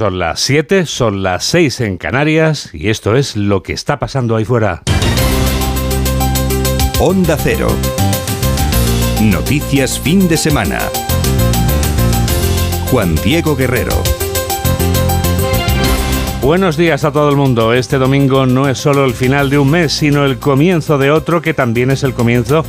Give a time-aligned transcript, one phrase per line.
[0.00, 4.34] Son las 7, son las 6 en Canarias y esto es lo que está pasando
[4.34, 4.82] ahí fuera.
[6.98, 7.68] Onda Cero.
[9.20, 10.78] Noticias fin de semana.
[12.90, 13.92] Juan Diego Guerrero.
[16.40, 17.74] Buenos días a todo el mundo.
[17.74, 21.42] Este domingo no es solo el final de un mes, sino el comienzo de otro
[21.42, 22.64] que también es el comienzo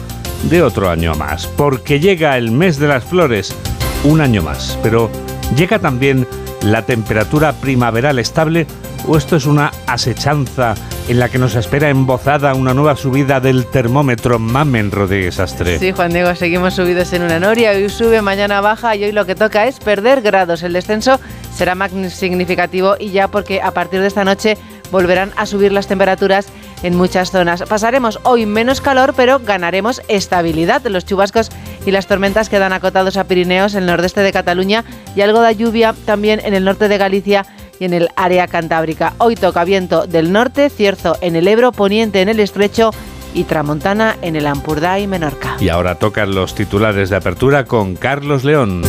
[0.49, 1.47] de otro año más.
[1.47, 3.55] Porque llega el mes de las flores,
[4.03, 4.77] un año más.
[4.83, 5.09] Pero
[5.55, 6.27] llega también
[6.63, 8.67] la temperatura primaveral estable
[9.07, 10.75] o esto es una asechanza
[11.09, 15.79] en la que nos espera embozada una nueva subida del termómetro Mamen Rodríguez Astre.
[15.79, 19.25] Sí, Juan Diego, seguimos subidos en una noria, hoy sube, mañana baja y hoy lo
[19.25, 20.61] que toca es perder grados.
[20.63, 21.19] El descenso
[21.53, 24.57] será más significativo y ya porque a partir de esta noche
[24.91, 26.47] volverán a subir las temperaturas
[26.83, 27.63] en muchas zonas.
[27.63, 30.85] Pasaremos hoy menos calor, pero ganaremos estabilidad.
[30.85, 31.49] Los chubascos
[31.85, 34.83] y las tormentas quedan acotados a Pirineos, el nordeste de Cataluña
[35.15, 37.45] y algo de lluvia también en el norte de Galicia
[37.79, 39.13] y en el área cantábrica.
[39.17, 42.91] Hoy toca viento del norte, cierzo en el Ebro, poniente en el estrecho
[43.33, 45.57] y tramontana en el Ampurdá y Menorca.
[45.59, 48.83] Y ahora tocan los titulares de apertura con Carlos León.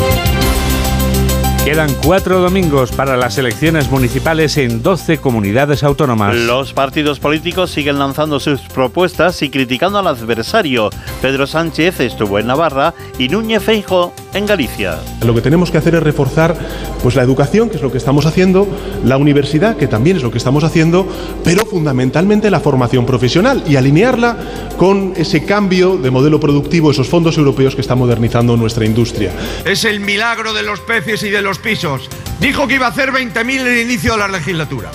[1.65, 6.35] Quedan cuatro domingos para las elecciones municipales en 12 comunidades autónomas.
[6.35, 10.91] Los partidos políticos siguen lanzando sus propuestas y criticando al adversario.
[11.21, 14.99] Pedro Sánchez estuvo en Navarra y Núñez Feijo en Galicia.
[15.25, 16.57] Lo que tenemos que hacer es reforzar
[17.01, 18.67] pues la educación, que es lo que estamos haciendo,
[19.05, 21.07] la universidad, que también es lo que estamos haciendo,
[21.45, 24.37] pero fundamentalmente la formación profesional y alinearla
[24.77, 29.33] con ese cambio de modelo productivo, esos fondos europeos que están modernizando nuestra industria.
[29.65, 32.08] Es el milagro de los peces y de los pisos.
[32.41, 34.91] Dijo que iba a hacer 20.000 en el inicio de la legislatura.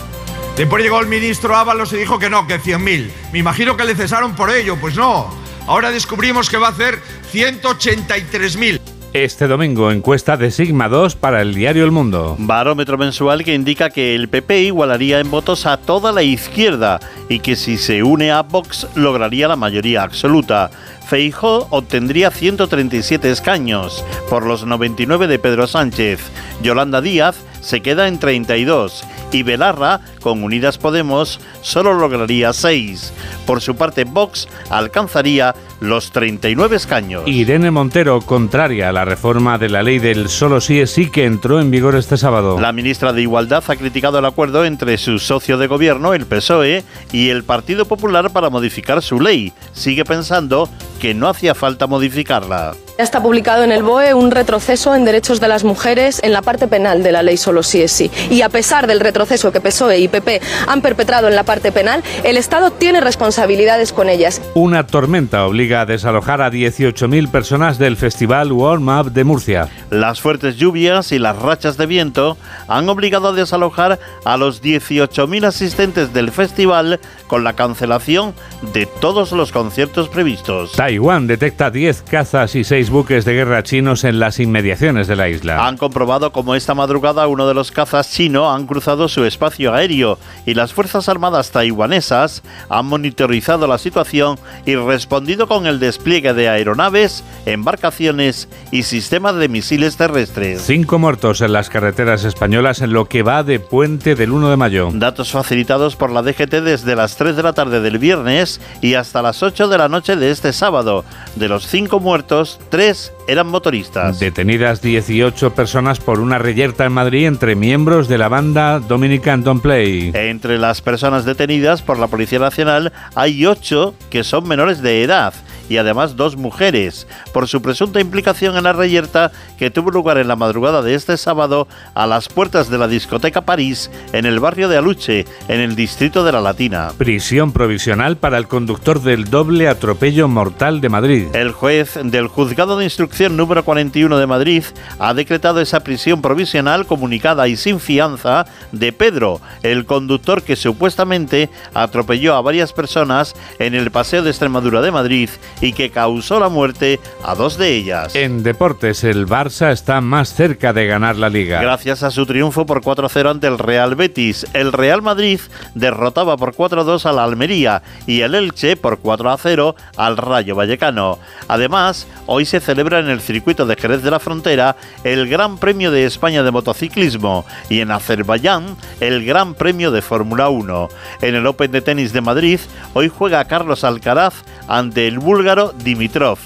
[0.56, 3.10] Después llegó el ministro Ábalos y dijo que no, que 100.000.
[3.32, 4.76] Me imagino que le cesaron por ello.
[4.82, 5.30] Pues no.
[5.68, 7.00] Ahora descubrimos que va a hacer
[7.32, 8.80] 183.000.
[9.14, 12.36] Este domingo, encuesta de Sigma 2 para el diario El Mundo.
[12.38, 17.40] Barómetro mensual que indica que el PP igualaría en votos a toda la izquierda y
[17.40, 20.70] que si se une a Vox lograría la mayoría absoluta.
[21.08, 26.20] Feijó obtendría 137 escaños por los 99 de Pedro Sánchez.
[26.62, 33.14] Yolanda Díaz se queda en 32 y Belarra, con Unidas Podemos, solo lograría 6.
[33.46, 37.24] Por su parte, Vox alcanzaría los 39 escaños.
[37.28, 41.26] Irene Montero, contraria a la reforma de la ley del solo sí es sí que
[41.26, 42.60] entró en vigor este sábado.
[42.60, 46.84] La ministra de Igualdad ha criticado el acuerdo entre su socio de gobierno, el PSOE,
[47.12, 49.54] y el Partido Popular para modificar su ley.
[49.74, 50.70] Sigue pensando
[51.00, 52.76] que no hacía falta modificarla.
[52.98, 56.42] Ya está publicado en el BOE un retroceso en derechos de las mujeres en la
[56.42, 58.10] parte penal de la ley solo sí es sí.
[58.32, 62.02] Y a pesar del retroceso que PSOE y PP han perpetrado en la parte penal,
[62.24, 64.42] el Estado tiene responsabilidades con ellas.
[64.56, 69.70] Una tormenta obliga a desalojar a 18.000 personas del festival Warm Up de Murcia.
[69.92, 72.36] Las fuertes lluvias y las rachas de viento
[72.68, 78.34] han obligado a desalojar a los 18.000 asistentes del festival con la cancelación
[78.74, 80.72] de todos los conciertos previstos.
[80.72, 85.30] Taiwán detecta 10 cazas y 6 buques de guerra chinos en las inmediaciones de la
[85.30, 85.68] isla.
[85.68, 90.18] Han comprobado como esta madrugada uno de los cazas chino han cruzado su espacio aéreo
[90.46, 96.50] y las Fuerzas Armadas taiwanesas han monitorizado la situación y respondido con el despliegue de
[96.50, 100.62] aeronaves, embarcaciones y sistemas de misiles terrestres.
[100.62, 104.58] Cinco muertos en las carreteras españolas en lo que va de puente del 1 de
[104.58, 104.90] mayo.
[104.94, 109.22] Datos facilitados por la DGT desde las 3 de la tarde del viernes y hasta
[109.22, 111.04] las 8 de la noche de este sábado.
[111.36, 114.20] De los cinco muertos, tres eran motoristas.
[114.20, 119.64] Detenidas 18 personas por una reyerta en Madrid entre miembros de la banda Dominican Don't
[119.64, 120.12] Play.
[120.14, 125.34] Entre las personas detenidas por la Policía Nacional hay ocho que son menores de edad
[125.70, 130.28] y además dos mujeres, por su presunta implicación en la reyerta que tuvo lugar en
[130.28, 134.70] la madrugada de este sábado a las puertas de la discoteca París en el barrio
[134.70, 136.92] de Aluche, en el distrito de la Latina.
[136.98, 141.28] Prisión provisional para el conductor del doble atropello mortal de Madrid.
[141.34, 144.64] El juez del juzgado de instrucción número 41 de Madrid
[145.00, 151.50] ha decretado esa prisión provisional comunicada y sin fianza de Pedro, el conductor que supuestamente
[151.74, 155.30] atropelló a varias personas en el paseo de Extremadura de Madrid
[155.62, 158.16] y que causó la muerte a dos de ellas.
[158.16, 161.62] En deportes, el Barça está más cerca de ganar la liga.
[161.62, 165.40] Gracias a su triunfo por 4-0 ante el Real Betis, el Real Madrid
[165.76, 171.20] derrotaba por 4-2 a la Almería y el Elche por 4-0 al Rayo Vallecano.
[171.48, 175.92] Además, hoy se celebra en el circuito de Jerez de la Frontera el Gran Premio
[175.92, 180.90] de España de motociclismo y en Azerbaiyán el Gran Premio de Fórmula 1.
[181.22, 182.60] En el Open de Tenis de Madrid,
[182.94, 184.34] hoy juega Carlos Alcaraz
[184.68, 186.40] ante el búlgaro Dimitrov.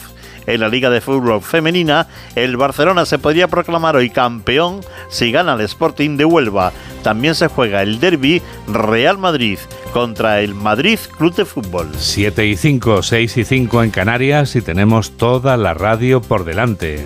[0.47, 5.53] En la Liga de Fútbol Femenina, el Barcelona se podría proclamar hoy campeón si gana
[5.53, 6.71] el Sporting de Huelva.
[7.03, 9.59] También se juega el derby Real Madrid
[9.94, 11.89] contra el Madrid Club de Fútbol.
[11.97, 17.06] 7 y 5, 6 y 5 en Canarias y tenemos toda la radio por delante.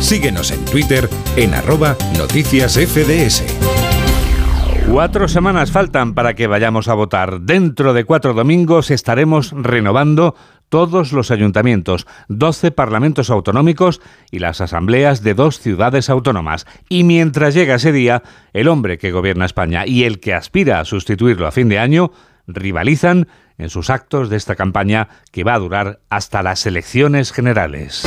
[0.00, 3.71] Síguenos en Twitter en arroba noticias FDS.
[4.92, 7.40] Cuatro semanas faltan para que vayamos a votar.
[7.40, 10.36] Dentro de cuatro domingos estaremos renovando
[10.68, 16.66] todos los ayuntamientos, 12 parlamentos autonómicos y las asambleas de dos ciudades autónomas.
[16.90, 18.22] Y mientras llega ese día,
[18.52, 22.12] el hombre que gobierna España y el que aspira a sustituirlo a fin de año
[22.46, 28.06] rivalizan en sus actos de esta campaña que va a durar hasta las elecciones generales.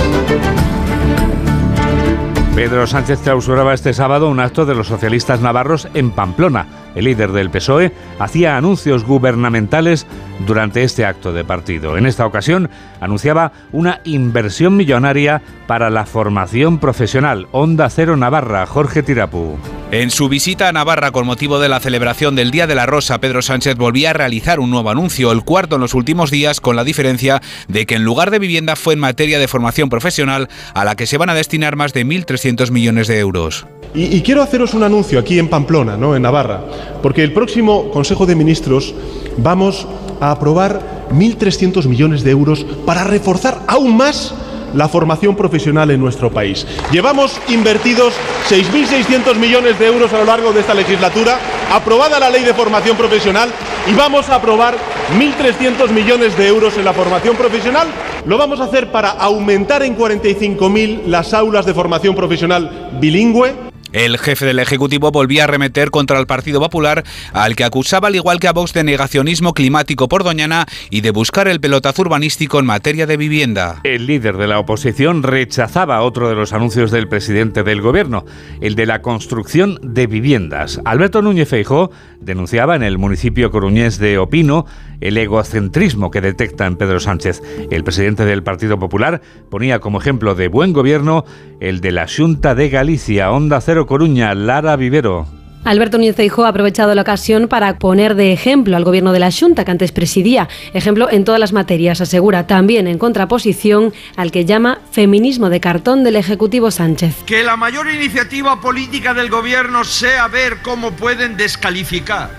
[2.55, 6.84] Pedro Sánchez clausuraba este sábado un acto de los socialistas navarros en Pamplona.
[6.95, 10.07] El líder del PSOE hacía anuncios gubernamentales
[10.47, 11.97] durante este acto de partido.
[11.97, 12.69] En esta ocasión
[13.00, 17.47] anunciaba una inversión millonaria para la formación profesional.
[17.51, 19.57] Onda Cero Navarra, Jorge Tirapú.
[19.92, 23.19] En su visita a Navarra con motivo de la celebración del Día de la Rosa,
[23.19, 26.75] Pedro Sánchez volvía a realizar un nuevo anuncio, el cuarto en los últimos días, con
[26.75, 30.86] la diferencia de que en lugar de vivienda fue en materia de formación profesional, a
[30.86, 33.68] la que se van a destinar más de 1.300 millones de euros.
[33.94, 36.15] Y, y, quiero haceros un anuncio aquí en Pamplona, ¿no?
[36.15, 36.62] en Navarra,
[37.01, 38.93] porque el próximo Consejo de Ministros
[39.37, 39.87] vamos
[40.19, 44.33] a aprobar 1.300 millones de euros para reforzar aún más
[44.73, 46.67] la formación profesional en nuestro país.
[46.91, 48.13] Llevamos invertidos
[48.49, 51.39] 6.600 millones de euros a lo largo de esta legislatura,
[51.71, 53.49] aprobada la ley de formación profesional
[53.89, 54.75] y vamos a aprobar
[55.17, 57.88] 1.300 millones de euros en la formación profesional.
[58.25, 63.75] Lo vamos a hacer para aumentar en 45.000 las aulas de formación profesional bilingüe.
[63.95, 68.15] El jefe del Ejecutivo volvía a remeter contra el Partido Popular, al que acusaba al
[68.15, 72.59] igual que a Vox de negacionismo climático por Doñana y de buscar el pelotazo urbanístico
[72.59, 73.80] en materia de vivienda.
[73.86, 78.25] El líder de la oposición rechazaba otro de los anuncios del presidente del gobierno,
[78.59, 80.81] el de la construcción de viviendas.
[80.83, 81.89] Alberto Núñez Feijó
[82.19, 84.65] denunciaba en el municipio coruñés de Opino
[85.00, 87.41] el egocentrismo que detecta en Pedro Sánchez.
[87.69, 91.25] El presidente del Partido Popular ponía como ejemplo de buen gobierno
[91.59, 95.27] el de la Junta de Galicia, Onda Cero Coruña, Lara Vivero.
[95.65, 99.31] Alberto Núñez Feijóo ha aprovechado la ocasión para poner de ejemplo al gobierno de la
[99.31, 100.47] Junta que antes presidía.
[100.73, 106.03] Ejemplo en todas las materias, asegura, también en contraposición al que llama feminismo de cartón
[106.03, 107.23] del Ejecutivo Sánchez.
[107.25, 112.29] Que la mayor iniciativa política del gobierno sea ver cómo pueden descalificar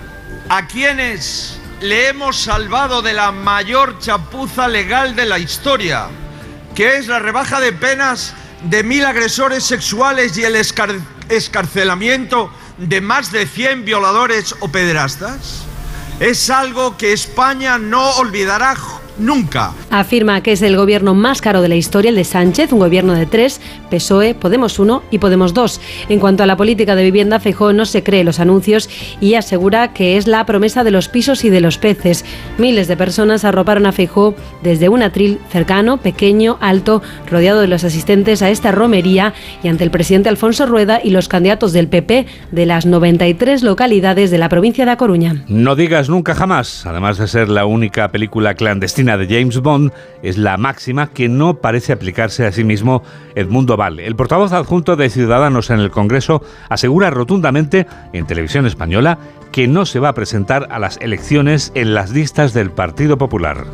[0.47, 6.05] a quienes le hemos salvado de la mayor chapuza legal de la historia,
[6.75, 8.33] que es la rebaja de penas
[8.63, 10.95] de mil agresores sexuales y el escar
[11.29, 15.63] escarcelamiento de más de 100 violadores o pederastas?
[16.19, 18.75] Es algo que España no olvidará
[19.19, 19.73] nunca.
[19.89, 23.13] Afirma que es el gobierno más caro de la historia, el de Sánchez, un gobierno
[23.13, 25.81] de tres, PSOE, Podemos 1 y Podemos 2.
[26.09, 28.89] En cuanto a la política de vivienda, Feijóo no se cree los anuncios
[29.21, 32.25] y asegura que es la promesa de los pisos y de los peces.
[32.57, 37.83] Miles de personas arroparon a Feijóo desde un atril cercano, pequeño, alto, rodeado de los
[37.83, 39.33] asistentes a esta romería
[39.63, 44.31] y ante el presidente Alfonso Rueda y los candidatos del PP de las 93 localidades
[44.31, 45.43] de la provincia de A Coruña.
[45.47, 50.37] No digas nunca jamás, además de ser la única película clandestina de James Bond es
[50.37, 53.03] la máxima que no parece aplicarse a sí mismo
[53.35, 54.01] Edmundo Val.
[54.01, 59.17] El portavoz adjunto de Ciudadanos en el Congreso asegura rotundamente en televisión española
[59.51, 63.65] que no se va a presentar a las elecciones en las listas del Partido Popular.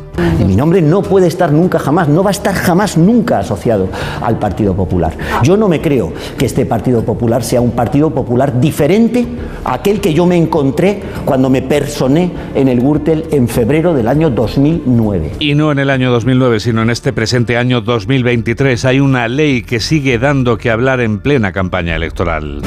[0.46, 3.88] Mi nombre no puede estar nunca jamás, no va a estar jamás nunca asociado
[4.20, 5.12] al Partido Popular.
[5.42, 9.26] Yo no me creo que este Partido Popular sea un Partido Popular diferente
[9.64, 14.08] a aquel que yo me encontré cuando me personé en el Gürtel en febrero del
[14.08, 15.32] año 2009.
[15.40, 19.62] Y no en el año 2009, sino en este presente año 2023 hay una ley
[19.62, 22.62] que sigue dando que hablar en plena campaña electoral.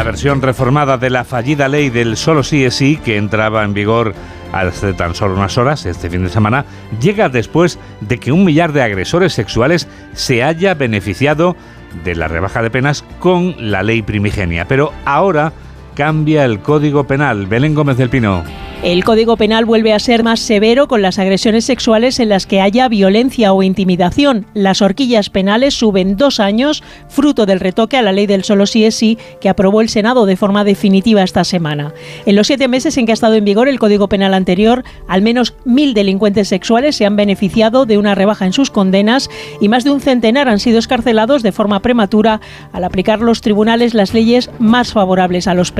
[0.00, 3.74] La versión reformada de la fallida ley del solo sí es sí, que entraba en
[3.74, 4.14] vigor
[4.50, 6.64] hace tan solo unas horas, este fin de semana,
[7.02, 11.54] llega después de que un millar de agresores sexuales se haya beneficiado
[12.02, 14.64] de la rebaja de penas con la ley primigenia.
[14.66, 15.52] Pero ahora
[15.94, 17.46] cambia el Código Penal.
[17.46, 18.42] Belén Gómez del Pino.
[18.82, 22.62] El Código Penal vuelve a ser más severo con las agresiones sexuales en las que
[22.62, 24.46] haya violencia o intimidación.
[24.54, 28.86] Las horquillas penales suben dos años, fruto del retoque a la ley del solo sí
[28.86, 31.92] es sí que aprobó el Senado de forma definitiva esta semana.
[32.24, 35.20] En los siete meses en que ha estado en vigor el Código Penal anterior, al
[35.20, 39.28] menos mil delincuentes sexuales se han beneficiado de una rebaja en sus condenas
[39.60, 42.40] y más de un centenar han sido escarcelados de forma prematura
[42.72, 45.70] al aplicar los tribunales las leyes más favorables a los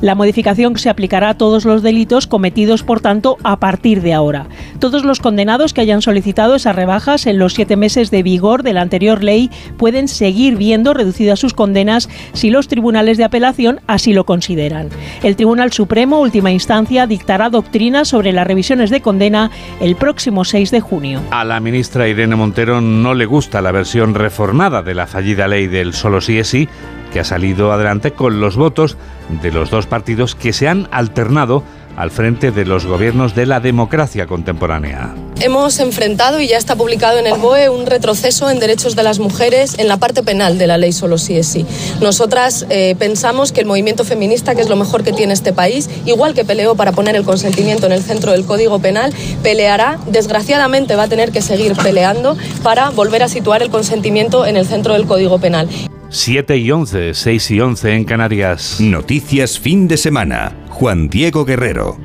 [0.00, 4.12] La modificación se aplicará a todos los delitos delitos cometidos, por tanto, a partir de
[4.12, 4.48] ahora.
[4.80, 8.74] Todos los condenados que hayan solicitado esas rebajas en los siete meses de vigor de
[8.74, 14.12] la anterior ley pueden seguir viendo reducidas sus condenas si los tribunales de apelación así
[14.12, 14.90] lo consideran.
[15.22, 20.70] El Tribunal Supremo, última instancia, dictará doctrina sobre las revisiones de condena el próximo 6
[20.70, 21.22] de junio.
[21.30, 25.66] A la ministra Irene Montero no le gusta la versión reformada de la fallida ley
[25.66, 26.68] del solo sí es sí,
[27.16, 28.98] que ha salido adelante con los votos
[29.40, 31.62] de los dos partidos que se han alternado
[31.96, 35.14] al frente de los gobiernos de la democracia contemporánea.
[35.40, 39.18] Hemos enfrentado, y ya está publicado en el BOE, un retroceso en derechos de las
[39.18, 41.64] mujeres en la parte penal de la ley solo sí es sí.
[42.02, 45.88] Nosotras eh, pensamos que el movimiento feminista, que es lo mejor que tiene este país,
[46.04, 50.96] igual que peleó para poner el consentimiento en el centro del Código Penal, peleará, desgraciadamente
[50.96, 54.92] va a tener que seguir peleando para volver a situar el consentimiento en el centro
[54.92, 55.70] del Código Penal.
[56.16, 58.80] 7 y 11, 6 y 11 en Canarias.
[58.80, 60.56] Noticias fin de semana.
[60.70, 61.98] Juan Diego Guerrero.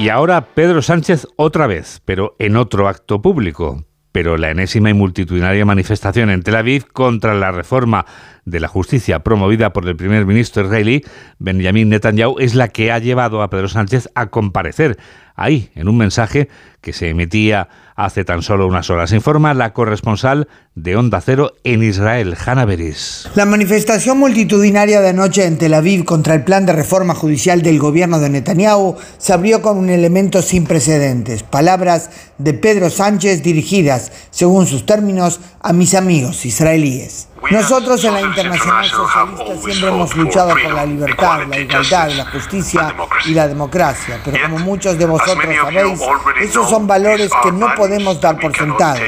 [0.00, 3.84] Y ahora Pedro Sánchez otra vez, pero en otro acto público.
[4.10, 8.06] Pero la enésima y multitudinaria manifestación en Tel Aviv contra la reforma
[8.44, 11.04] de la justicia promovida por el primer ministro israelí
[11.38, 14.96] Benjamin Netanyahu es la que ha llevado a Pedro Sánchez a comparecer
[15.36, 16.48] ahí, en un mensaje
[16.80, 19.12] que se emitía hace tan solo unas horas.
[19.12, 23.26] Informa la corresponsal de Onda Cero en Israel, Hanna Beris.
[23.34, 27.78] La manifestación multitudinaria de anoche en Tel Aviv contra el plan de reforma judicial del
[27.78, 34.12] gobierno de Netanyahu se abrió con un elemento sin precedentes, palabras de Pedro Sánchez dirigidas,
[34.30, 37.28] según sus términos, a mis amigos israelíes.
[37.50, 42.94] Nosotros en la Internacional Socialista siempre hemos luchado por la libertad, la igualdad, la justicia
[43.24, 46.00] y la democracia, pero como muchos de vosotros sabéis,
[46.40, 49.00] esos son valores que no podemos dar por sentados.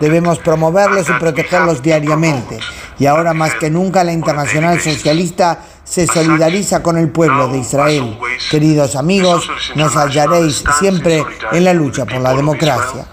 [0.00, 2.58] Debemos promoverlos y protegerlos diariamente.
[2.98, 8.18] Y ahora más que nunca la Internacional Socialista se solidariza con el pueblo de Israel.
[8.50, 13.06] Queridos amigos, nos hallaréis siempre en la lucha por la democracia.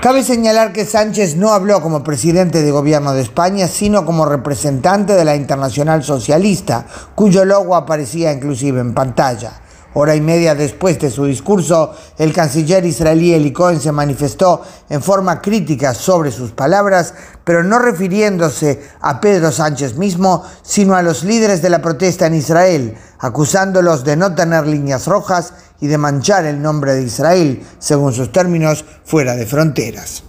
[0.00, 5.14] Cabe señalar que Sánchez no habló como presidente de gobierno de España, sino como representante
[5.14, 9.61] de la Internacional Socialista, cuyo logo aparecía inclusive en pantalla.
[9.94, 15.02] Hora y media después de su discurso, el canciller israelí Eli Cohen se manifestó en
[15.02, 21.24] forma crítica sobre sus palabras, pero no refiriéndose a Pedro Sánchez mismo, sino a los
[21.24, 26.46] líderes de la protesta en Israel, acusándolos de no tener líneas rojas y de manchar
[26.46, 30.24] el nombre de Israel, según sus términos, fuera de fronteras.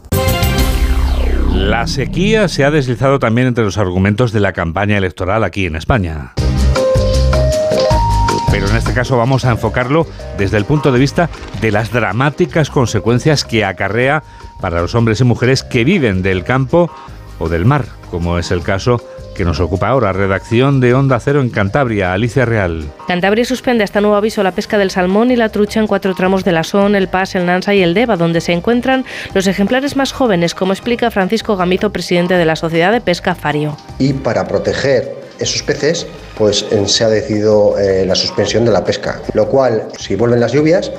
[1.54, 5.78] La sequía se ha deslizado también entre los argumentos de la campaña electoral aquí en
[5.78, 6.34] España
[8.54, 10.06] pero en este caso vamos a enfocarlo
[10.38, 11.28] desde el punto de vista
[11.60, 14.22] de las dramáticas consecuencias que acarrea
[14.62, 16.92] para los hombres y mujeres que viven del campo
[17.40, 19.02] o del mar, como es el caso
[19.36, 20.14] que nos ocupa ahora.
[20.14, 22.86] Redacción de Onda Cero en Cantabria, Alicia Real.
[23.08, 26.44] Cantabria suspende hasta nuevo aviso la pesca del salmón y la trucha en cuatro tramos
[26.44, 29.96] de la Son, el Pas, el Nansa y el Deva, donde se encuentran los ejemplares
[29.96, 33.76] más jóvenes, como explica Francisco Gamizo, presidente de la Sociedad de Pesca Fario.
[33.98, 39.22] Y para proteger esos peces, pues se ha decidido eh, la suspensión de la pesca,
[39.34, 40.92] lo cual, si vuelven las lluvias,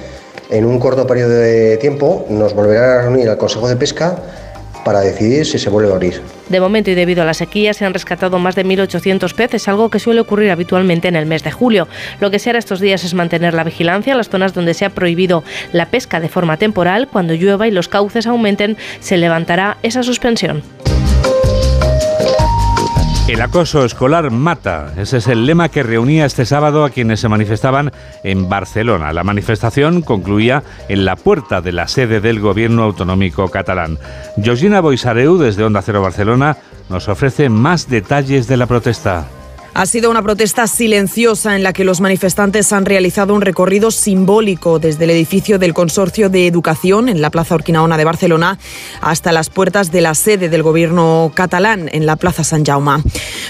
[0.50, 4.18] en un corto periodo de tiempo nos volverá a reunir al Consejo de Pesca
[4.84, 6.20] para decidir si se vuelve a abrir.
[6.48, 9.88] De momento y debido a la sequía se han rescatado más de 1.800 peces, algo
[9.88, 11.88] que suele ocurrir habitualmente en el mes de julio.
[12.20, 14.84] Lo que se hará estos días es mantener la vigilancia en las zonas donde se
[14.84, 17.08] ha prohibido la pesca de forma temporal.
[17.08, 20.62] Cuando llueva y los cauces aumenten, se levantará esa suspensión.
[23.26, 24.92] El acoso escolar mata.
[24.98, 27.90] Ese es el lema que reunía este sábado a quienes se manifestaban
[28.22, 29.14] en Barcelona.
[29.14, 33.98] La manifestación concluía en la puerta de la sede del gobierno autonómico catalán.
[34.36, 36.58] Georgina Boisareu, desde Onda Cero Barcelona,
[36.90, 39.26] nos ofrece más detalles de la protesta.
[39.76, 44.78] Ha sido una protesta silenciosa en la que los manifestantes han realizado un recorrido simbólico
[44.78, 48.56] desde el edificio del Consorcio de Educación en la Plaza Urquinaona de Barcelona
[49.00, 53.02] hasta las puertas de la sede del gobierno catalán en la Plaza San Jaume.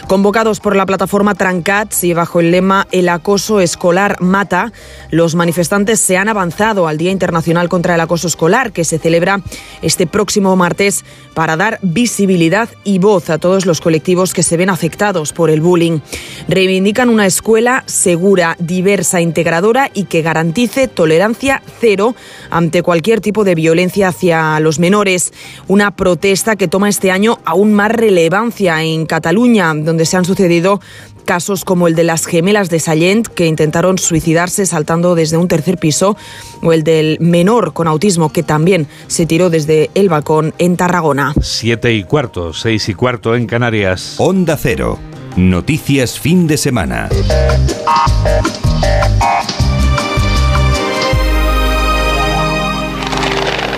[0.09, 4.73] Convocados por la plataforma Trancats y bajo el lema El acoso escolar mata,
[5.11, 9.43] los manifestantes se han avanzado al Día Internacional contra el Acoso Escolar que se celebra
[9.83, 11.05] este próximo martes
[11.35, 15.61] para dar visibilidad y voz a todos los colectivos que se ven afectados por el
[15.61, 16.01] bullying.
[16.49, 22.15] Reivindican una escuela segura, diversa, integradora y que garantice tolerancia cero
[22.51, 25.33] ante cualquier tipo de violencia hacia los menores.
[25.69, 30.81] Una protesta que toma este año aún más relevancia en Cataluña, donde se han sucedido
[31.25, 35.79] casos como el de las gemelas de Sallent que intentaron suicidarse saltando desde un tercer
[35.79, 36.17] piso
[36.63, 41.35] o el del menor con autismo que también se tiró desde el balcón en Tarragona.
[41.41, 44.17] Siete y cuarto, seis y cuarto en Canarias.
[44.19, 44.99] Onda Cero.
[45.37, 47.09] Noticias fin de semana.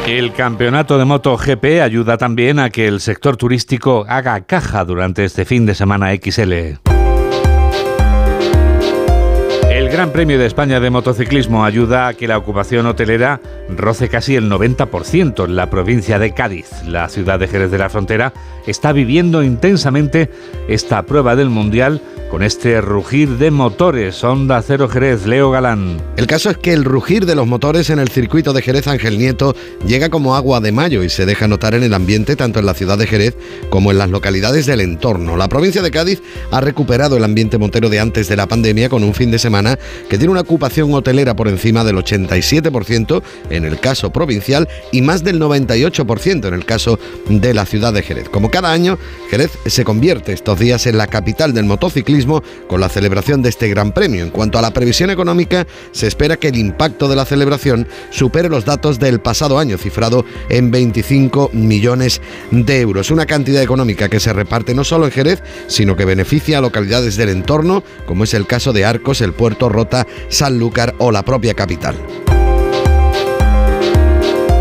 [0.06, 5.46] El campeonato de MotoGP ayuda también a que el sector turístico haga caja durante este
[5.46, 6.95] fin de semana XL.
[9.86, 14.34] El Gran Premio de España de Motociclismo ayuda a que la ocupación hotelera roce casi
[14.34, 16.82] el 90% en la provincia de Cádiz.
[16.88, 18.32] La ciudad de Jerez de la Frontera
[18.66, 20.28] está viviendo intensamente
[20.66, 22.00] esta prueba del Mundial
[22.30, 24.22] con este rugir de motores.
[24.24, 26.02] Honda Cero Jerez, Leo Galán.
[26.16, 29.18] El caso es que el rugir de los motores en el circuito de Jerez Ángel
[29.18, 29.54] Nieto
[29.86, 32.74] llega como agua de mayo y se deja notar en el ambiente tanto en la
[32.74, 33.36] ciudad de Jerez
[33.70, 35.36] como en las localidades del entorno.
[35.36, 39.04] La provincia de Cádiz ha recuperado el ambiente motero de antes de la pandemia con
[39.04, 39.75] un fin de semana
[40.08, 45.24] que tiene una ocupación hotelera por encima del 87% en el caso provincial y más
[45.24, 48.28] del 98% en el caso de la ciudad de Jerez.
[48.28, 48.98] Como cada año,
[49.30, 53.68] Jerez se convierte estos días en la capital del motociclismo con la celebración de este
[53.68, 54.22] Gran Premio.
[54.22, 58.48] En cuanto a la previsión económica, se espera que el impacto de la celebración supere
[58.48, 63.10] los datos del pasado año, cifrado en 25 millones de euros.
[63.10, 67.16] Una cantidad económica que se reparte no solo en Jerez, sino que beneficia a localidades
[67.16, 71.54] del entorno, como es el caso de Arcos, el Puerto Rota, Sanlúcar o la propia
[71.54, 71.96] capital.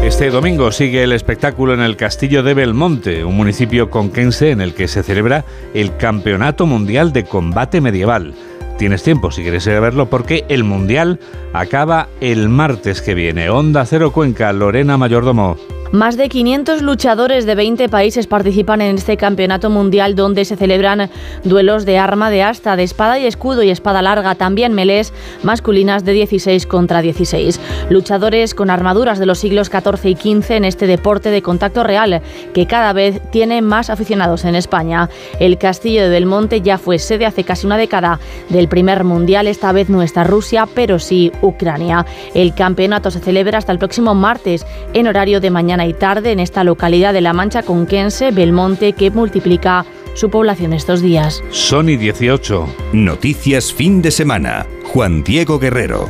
[0.05, 4.75] Este domingo sigue el espectáculo en el Castillo de Belmonte, un municipio conquense en el
[4.75, 8.35] que se celebra el Campeonato Mundial de Combate Medieval.
[8.77, 11.19] Tienes tiempo si quieres ir a verlo porque el Mundial
[11.53, 13.49] acaba el martes que viene.
[13.49, 15.57] Onda Cero Cuenca, Lorena Mayordomo.
[15.91, 21.09] Más de 500 luchadores de 20 países participan en este campeonato mundial donde se celebran
[21.43, 25.13] duelos de arma de asta, de espada y escudo y espada larga, también melés
[25.43, 27.59] masculinas de 16 contra 16.
[27.89, 32.21] Luchadores con armaduras de los siglos XIV y XV en este deporte de contacto real
[32.53, 35.09] que cada vez tiene más aficionados en España.
[35.39, 39.71] El Castillo de Belmonte ya fue sede hace casi una década del primer mundial, esta
[39.71, 42.05] vez no está Rusia, pero sí Ucrania.
[42.33, 46.39] El campeonato se celebra hasta el próximo martes en horario de mañana y tarde en
[46.39, 51.43] esta localidad de La Mancha conquense, Belmonte, que multiplica su población estos días.
[51.49, 52.67] Sony 18.
[52.93, 54.65] Noticias fin de semana.
[54.85, 56.09] Juan Diego Guerrero.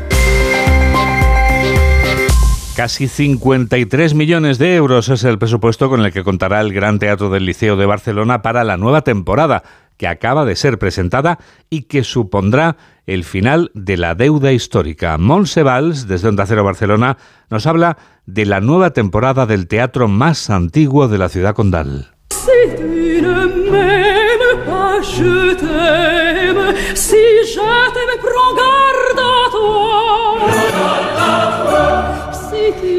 [2.76, 7.30] Casi 53 millones de euros es el presupuesto con el que contará el Gran Teatro
[7.30, 9.64] del Liceo de Barcelona para la nueva temporada,
[9.98, 15.18] que acaba de ser presentada y que supondrá el final de la deuda histórica.
[15.18, 17.18] Montse Valls, desde Onda Cero Barcelona,
[17.50, 22.16] nos habla de la nueva temporada del teatro más antiguo de la ciudad condal.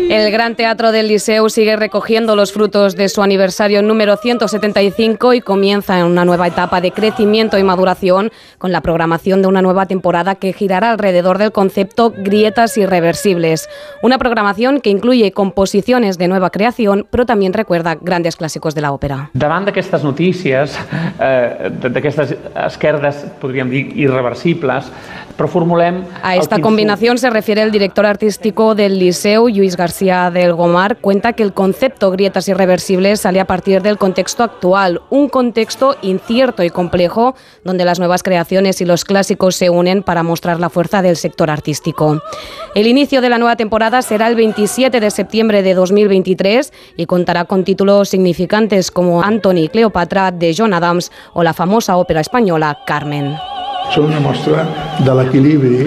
[0.08, 5.40] El Gran Teatro del Liceu sigue recogiendo los frutos de su aniversario número 175 y
[5.40, 9.86] comienza en una nueva etapa de crecimiento y maduración con la programación de una nueva
[9.86, 13.68] temporada que girará alrededor del concepto grietas irreversibles.
[14.00, 18.92] Una programación que incluye composiciones de nueva creación, pero también recuerda grandes clásicos de la
[18.92, 19.30] ópera.
[19.34, 20.78] Davant d'aquestes notícies,
[21.18, 24.86] eh, d'aquestes esquerdes, podríem dir, irreversibles,
[25.36, 26.02] però formulem...
[26.22, 31.32] A esta combinación se refiere el director artístico del Liceu, Lluís García del Gomar, cuenta
[31.32, 36.70] que el concepto grietas irreversibles sale a partir del contexto actual, un contexto incierto y
[36.70, 41.16] complejo donde las nuevas creaciones y los clásicos se unen para mostrar la fuerza del
[41.16, 42.22] sector artístico.
[42.76, 47.44] El inicio de la nueva temporada será el 27 de septiembre de 2023 y contará
[47.46, 53.36] con títulos significantes como Anthony Cleopatra de John Adams o la famosa ópera española Carmen.
[53.94, 54.64] Són una mostra
[55.06, 55.86] de l'equilibri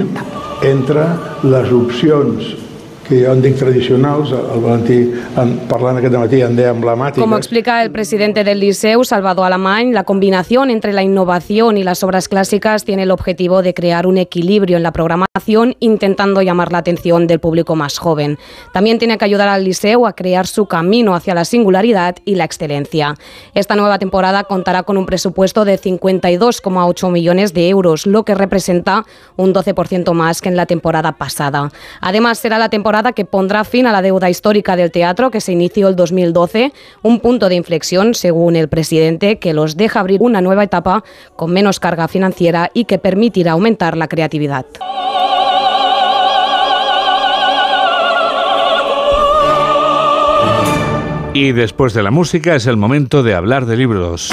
[0.64, 1.04] entre
[1.44, 2.69] les opcions
[3.10, 4.98] que en dic tradicionals, el Valentí
[5.42, 7.24] en, parlant aquest matí en deia emblemàtiques.
[7.24, 12.04] Como explica el presidente del Liceu, Salvador Alamany, la combinación entre la innovación y las
[12.04, 16.78] obras clásicas tiene el objetivo de crear un equilibrio en la programación, intentando llamar la
[16.78, 18.38] atención del público más joven.
[18.74, 22.44] También tiene que ayudar al Liceu a crear su camino hacia la singularidad y la
[22.44, 23.16] excelencia.
[23.56, 29.04] Esta nueva temporada contará con un presupuesto de 52,8 millones de euros, lo que representa
[29.36, 31.72] un 12% más que en la temporada pasada.
[32.02, 35.52] Además, será la temporada que pondrá fin a la deuda histórica del teatro que se
[35.52, 40.42] inició el 2012, un punto de inflexión, según el presidente, que los deja abrir una
[40.42, 41.04] nueva etapa
[41.36, 44.66] con menos carga financiera y que permitirá aumentar la creatividad.
[51.34, 54.30] Y después de la música es el momento de hablar de libros.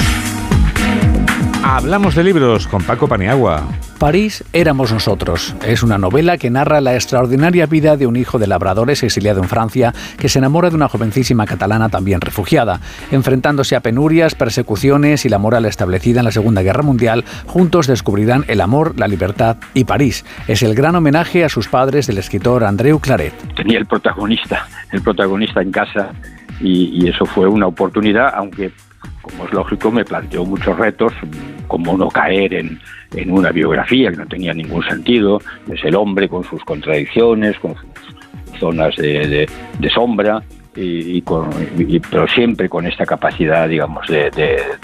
[1.69, 3.61] Hablamos de libros con Paco Paniagua.
[3.99, 5.53] París éramos nosotros.
[5.65, 9.49] Es una novela que narra la extraordinaria vida de un hijo de labradores exiliado en
[9.49, 12.79] Francia que se enamora de una jovencísima catalana también refugiada.
[13.11, 18.45] Enfrentándose a penurias, persecuciones y la moral establecida en la Segunda Guerra Mundial, juntos descubrirán
[18.47, 20.23] el amor, la libertad y París.
[20.47, 23.33] Es el gran homenaje a sus padres del escritor Andreu Claret.
[23.57, 26.13] Tenía el protagonista, el protagonista en casa
[26.61, 28.71] y, y eso fue una oportunidad, aunque
[29.27, 31.13] como es lógico, me planteó muchos retos,
[31.67, 32.79] como no caer en,
[33.15, 35.39] en, una biografía que no tenía ningún sentido.
[35.71, 40.41] Es el hombre con sus contradicciones, con sus zonas de, de, de sombra,
[40.77, 44.31] y, y, con, y, pero siempre con esta capacidad, digamos, de,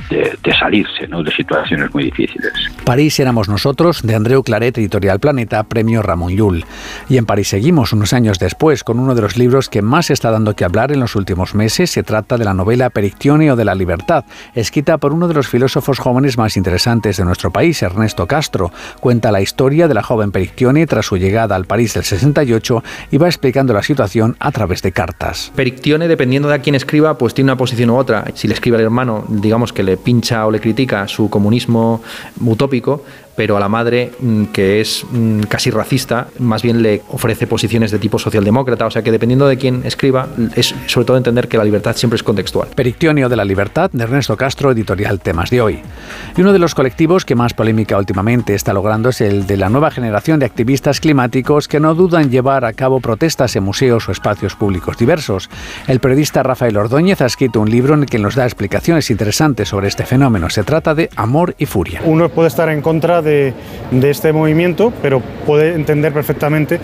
[0.10, 1.24] de salirse ¿no?
[1.24, 2.52] de situaciones muy difíciles.
[2.84, 6.66] París éramos nosotros, de Andreu Claret, editorial Planeta, premio Ramón Llull.
[7.10, 10.32] Y en París seguimos unos años después con uno de los libros que más está
[10.32, 11.92] dando que hablar en los últimos meses.
[11.92, 14.26] Se trata de la novela Perictione o de la libertad,
[14.56, 18.72] escrita por uno de los filósofos jóvenes más interesantes de nuestro país, Ernesto Castro.
[19.00, 23.18] Cuenta la historia de la joven Perictione tras su llegada al París del 68 y
[23.18, 25.52] va explicando la situación a través de cartas.
[25.84, 28.26] Dependiendo de a quién escriba, pues tiene una posición u otra.
[28.36, 32.02] Si le escribe al hermano, digamos que le pincha o le critica su comunismo
[32.40, 33.04] utópico,
[33.36, 37.92] pero a la madre, mm, que es mm, casi racista, más bien le ofrece posiciones
[37.92, 38.86] de tipo socialdemócrata.
[38.86, 42.18] O sea que dependiendo de quién escriba, es sobre todo entender que la libertad siempre
[42.18, 42.70] es contextual.
[42.76, 45.80] Perictionio de la libertad, de Ernesto Castro, editorial Temas de hoy.
[46.38, 49.70] Y uno de los colectivos que más polémica últimamente está logrando es el de la
[49.70, 54.12] nueva generación de activistas climáticos que no dudan llevar a cabo protestas en museos o
[54.12, 55.50] espacios públicos diversos.
[55.88, 59.70] El periodista Rafael Ordóñez ha escrito un libro en el que nos da explicaciones interesantes
[59.70, 60.50] sobre este fenómeno.
[60.50, 62.02] Se trata de Amor y Furia.
[62.06, 63.54] Uno puede estar en contra de,
[63.92, 66.80] de, este movimiento, pero puede entender perfectamente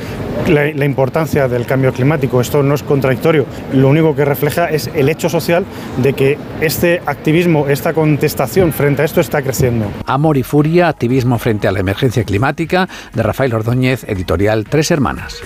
[0.47, 2.41] la, la, importancia del cambio climático.
[2.41, 3.45] Esto no es contradictorio.
[3.73, 5.65] Lo único que refleja es el hecho social
[5.97, 9.85] de que este activismo, esta contestación frente a esto está creciendo.
[10.05, 15.41] Amor y furia, activismo frente a la emergencia climática, de Rafael Ordóñez, editorial Tres Hermanas.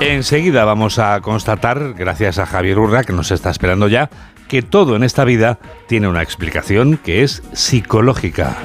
[0.00, 4.10] Enseguida vamos a constatar, gracias a Javier Urra, que nos está esperando ya,
[4.48, 8.56] que todo en esta vida tiene una explicación que es psicológica.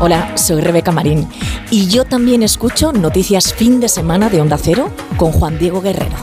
[0.00, 1.28] Hola, soy Rebeca Marín
[1.70, 6.16] y yo también escucho Noticias Fin de Semana de Onda Cero con Juan Diego Guerrero.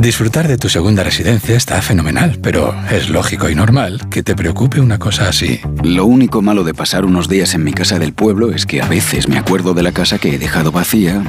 [0.00, 4.80] Disfrutar de tu segunda residencia está fenomenal, pero es lógico y normal que te preocupe
[4.80, 5.60] una cosa así.
[5.84, 8.88] Lo único malo de pasar unos días en mi casa del pueblo es que a
[8.88, 11.22] veces me acuerdo de la casa que he dejado vacía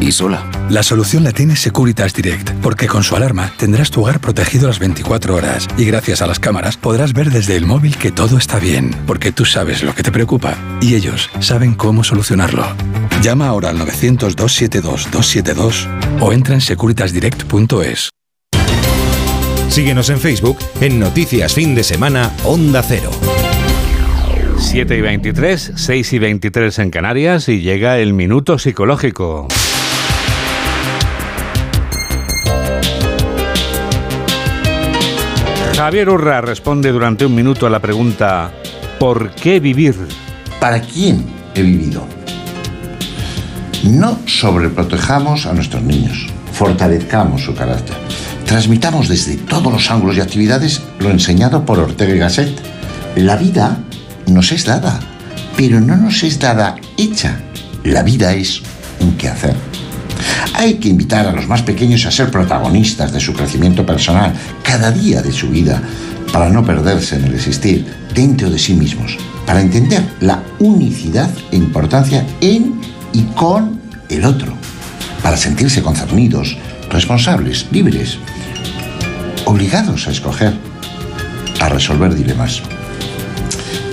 [0.00, 0.50] y sola.
[0.70, 4.78] La solución la tiene Securitas Direct, porque con su alarma tendrás tu hogar protegido las
[4.78, 8.58] 24 horas y gracias a las cámaras podrás ver desde el móvil que todo está
[8.58, 12.66] bien, porque tú sabes lo que te preocupa y ellos saben cómo solucionarlo.
[13.26, 15.88] Llama ahora al 900-272-272
[16.20, 18.10] o entra en securitasdirect.es.
[19.68, 23.10] Síguenos en Facebook en Noticias Fin de Semana Onda Cero.
[24.58, 29.48] 7 y 23, 6 y 23 en Canarias y llega el minuto psicológico.
[35.74, 38.52] Javier Urra responde durante un minuto a la pregunta
[39.00, 39.96] ¿Por qué vivir?
[40.60, 42.06] ¿Para quién he vivido?
[43.86, 47.96] No sobreprotejamos a nuestros niños, fortalezcamos su carácter.
[48.44, 52.50] Transmitamos desde todos los ángulos y actividades lo enseñado por Ortega y Gasset.
[53.14, 53.78] La vida
[54.26, 54.98] nos es dada,
[55.56, 57.40] pero no nos es dada hecha.
[57.84, 58.60] La vida es
[58.98, 59.54] un quehacer.
[60.54, 64.32] Hay que invitar a los más pequeños a ser protagonistas de su crecimiento personal
[64.64, 65.80] cada día de su vida
[66.32, 71.56] para no perderse en el existir dentro de sí mismos, para entender la unicidad e
[71.56, 72.80] importancia en
[73.12, 73.75] y con
[74.08, 74.52] el otro,
[75.22, 76.56] para sentirse concernidos,
[76.90, 78.18] responsables, libres,
[79.44, 80.54] obligados a escoger,
[81.60, 82.62] a resolver dilemas.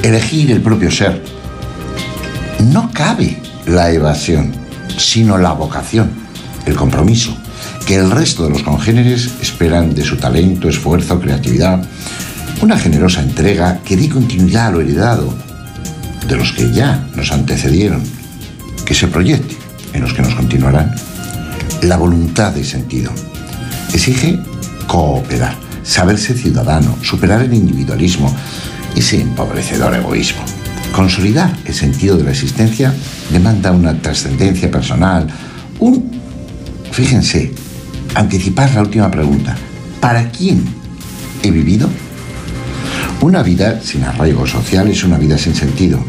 [0.01, 1.23] Elegir el propio ser.
[2.71, 4.53] No cabe la evasión,
[4.97, 6.11] sino la vocación,
[6.65, 7.35] el compromiso,
[7.85, 11.83] que el resto de los congéneres esperan de su talento, esfuerzo, creatividad,
[12.61, 15.33] una generosa entrega que dé continuidad a lo heredado
[16.27, 18.03] de los que ya nos antecedieron,
[18.85, 19.62] que se proyecte
[19.93, 20.93] en los que nos continuarán.
[21.83, 23.11] La voluntad de sentido
[23.93, 24.39] exige
[24.87, 28.33] cooperar, saberse ciudadano, superar el individualismo,
[28.95, 30.41] ese empobrecedor egoísmo.
[30.93, 32.93] Consolidar el sentido de la existencia
[33.31, 35.27] demanda una trascendencia personal,
[35.79, 36.11] un,
[36.91, 37.51] fíjense,
[38.15, 39.55] anticipar la última pregunta,
[39.99, 40.63] ¿para quién
[41.41, 41.89] he vivido?
[43.21, 46.03] Una vida sin arraigo social es una vida sin sentido.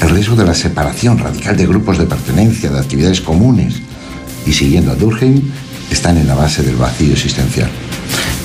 [0.00, 3.76] El riesgo de la separación radical de grupos de pertenencia, de actividades comunes,
[4.44, 5.42] y siguiendo a Durkheim,
[5.90, 7.68] están en la base del vacío existencial.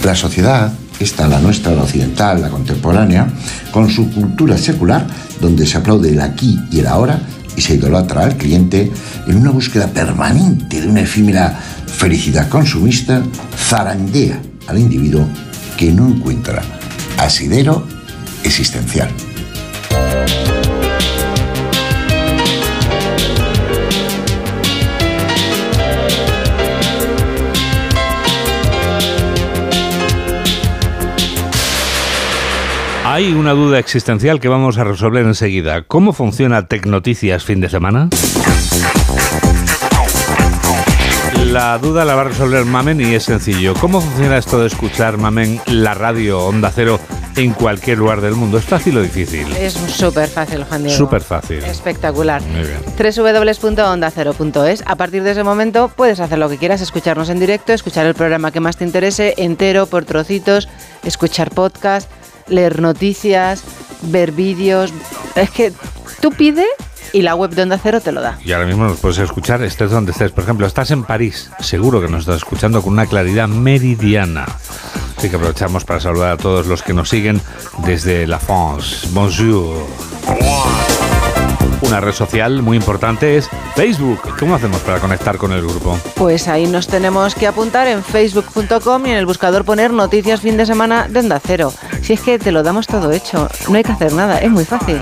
[0.03, 3.27] La sociedad, esta la nuestra, la occidental, la contemporánea,
[3.71, 5.07] con su cultura secular,
[5.39, 7.21] donde se aplaude el aquí y el ahora
[7.55, 8.91] y se idolatra al cliente
[9.27, 13.21] en una búsqueda permanente de una efímera felicidad consumista,
[13.57, 15.27] zarandea al individuo
[15.77, 16.61] que no encuentra
[17.17, 17.85] asidero
[18.43, 19.09] existencial.
[33.13, 35.81] Hay una duda existencial que vamos a resolver enseguida.
[35.81, 38.07] ¿Cómo funciona Tecnoticias fin de semana?
[41.43, 43.73] La duda la va a resolver Mamen y es sencillo.
[43.73, 47.01] ¿Cómo funciona esto de escuchar, Mamen, la radio Onda Cero
[47.35, 48.57] en cualquier lugar del mundo?
[48.57, 49.45] ¿Es fácil o difícil?
[49.57, 50.97] Es súper fácil, Juan Diego.
[50.97, 51.65] Súper fácil.
[51.65, 52.41] Espectacular.
[52.43, 52.79] Muy bien.
[52.97, 54.83] www.ondacero.es.
[54.87, 58.15] A partir de ese momento puedes hacer lo que quieras, escucharnos en directo, escuchar el
[58.15, 60.69] programa que más te interese, entero, por trocitos,
[61.03, 62.09] escuchar podcast,
[62.51, 63.63] leer noticias,
[64.03, 64.93] ver vídeos.
[65.35, 65.73] Es que
[66.21, 66.65] tú pide
[67.13, 68.37] y la web de Onda Cero te lo da.
[68.43, 70.31] Y ahora mismo nos puedes escuchar, estés donde estés.
[70.31, 74.45] Por ejemplo, estás en París, seguro que nos estás escuchando con una claridad meridiana.
[75.17, 77.41] Así que aprovechamos para saludar a todos los que nos siguen
[77.85, 79.07] desde la France.
[79.11, 79.87] Bonjour.
[81.81, 84.19] Una red social muy importante es Facebook.
[84.39, 85.97] ¿Cómo hacemos para conectar con el grupo?
[86.15, 90.57] Pues ahí nos tenemos que apuntar en facebook.com y en el buscador poner noticias fin
[90.57, 91.73] de semana de Onda Cero.
[92.01, 94.65] Si es que te lo damos todo hecho, no hay que hacer nada, es muy
[94.65, 95.01] fácil.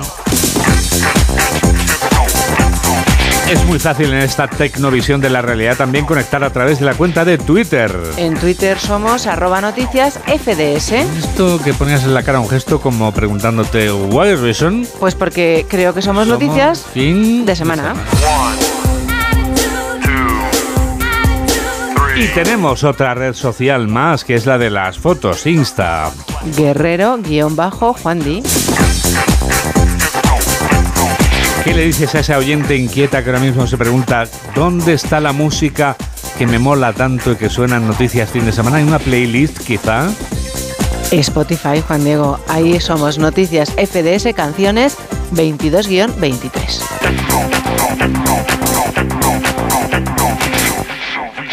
[3.49, 6.93] Es muy fácil en esta tecnovisión de la realidad también conectar a través de la
[6.93, 7.91] cuenta de Twitter.
[8.17, 10.91] En Twitter somos arroba noticias FDS.
[10.91, 14.87] Esto que ponías en la cara un gesto como preguntándote ¿Why reason?
[14.99, 17.95] Pues porque creo que somos, Somos noticias fin de semana.
[22.15, 26.11] Y tenemos otra red social más que es la de las fotos, Insta.
[26.55, 28.43] Guerrero-Juan Di.
[31.69, 35.33] ¿Qué le dices a esa oyente inquieta que ahora mismo se pregunta ¿dónde está la
[35.33, 35.95] música
[36.39, 38.77] que me mola tanto y que suena en noticias fin de semana?
[38.77, 40.09] ¿Hay una playlist quizá?
[41.11, 42.39] Spotify, Juan Diego.
[42.47, 44.97] Ahí somos noticias FDS canciones
[45.31, 46.81] 22-23.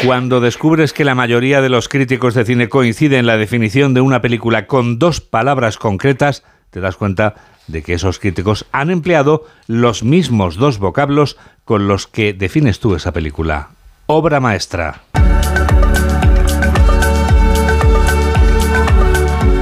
[0.07, 4.01] Cuando descubres que la mayoría de los críticos de cine coinciden en la definición de
[4.01, 7.35] una película con dos palabras concretas, te das cuenta
[7.67, 12.95] de que esos críticos han empleado los mismos dos vocablos con los que defines tú
[12.95, 13.71] esa película.
[14.07, 15.03] Obra maestra.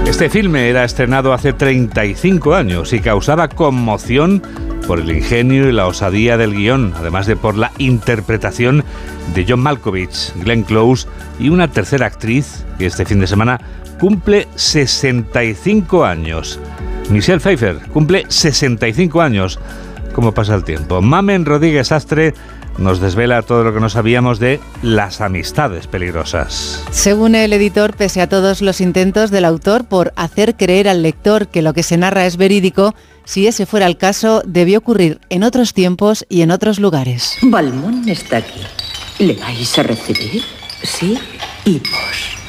[0.07, 4.43] Este filme era estrenado hace 35 años y causaba conmoción
[4.87, 8.85] por el ingenio y la osadía del guion, además de por la interpretación
[9.35, 11.09] de John Malkovich, Glenn Close
[11.41, 13.61] y una tercera actriz que este fin de semana
[14.05, 16.61] cumple 65 años.
[17.09, 19.59] Michelle Pfeiffer cumple 65 años.
[20.13, 21.01] ¿Cómo pasa el tiempo?
[21.01, 22.35] Mamen Rodríguez Astre
[22.77, 26.85] nos desvela todo lo que no sabíamos de las amistades peligrosas.
[26.91, 31.49] Según el editor, pese a todos los intentos del autor por hacer creer al lector
[31.49, 35.45] que lo que se narra es verídico, si ese fuera el caso, debió ocurrir en
[35.45, 37.39] otros tiempos y en otros lugares.
[37.41, 38.61] Balmón está aquí.
[39.19, 40.43] ¿Le vais a recibir?
[40.83, 41.19] Sí.
[41.65, 42.44] ¿Y vos?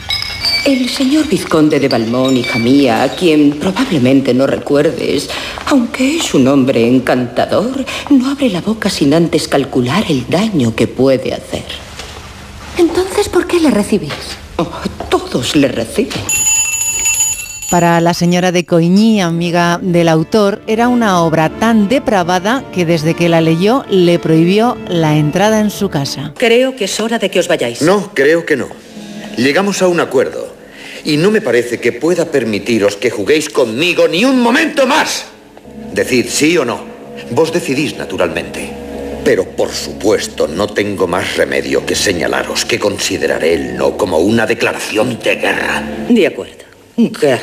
[0.65, 5.30] El señor vizconde de Balmón, hija mía, a quien probablemente no recuerdes,
[5.67, 10.88] aunque es un hombre encantador, no abre la boca sin antes calcular el daño que
[10.88, 11.65] puede hacer.
[12.80, 14.12] Entonces, ¿por qué le recibís?
[14.56, 14.67] Oh,
[15.08, 16.19] todos le reciben.
[17.69, 23.13] Para la señora de Coigny, amiga del autor, era una obra tan depravada que desde
[23.13, 26.34] que la leyó le prohibió la entrada en su casa.
[26.36, 27.84] Creo que es hora de que os vayáis.
[27.84, 28.67] No, creo que no.
[29.38, 30.55] Llegamos a un acuerdo.
[31.06, 35.26] Y no me parece que pueda permitiros que juguéis conmigo ni un momento más.
[35.94, 36.84] Decid sí o no.
[37.30, 38.70] Vos decidís, naturalmente.
[39.24, 44.46] Pero por supuesto no tengo más remedio que señalaros que consideraré el no como una
[44.46, 45.84] declaración de guerra.
[46.10, 46.65] De acuerdo.
[46.98, 47.39] Guerra.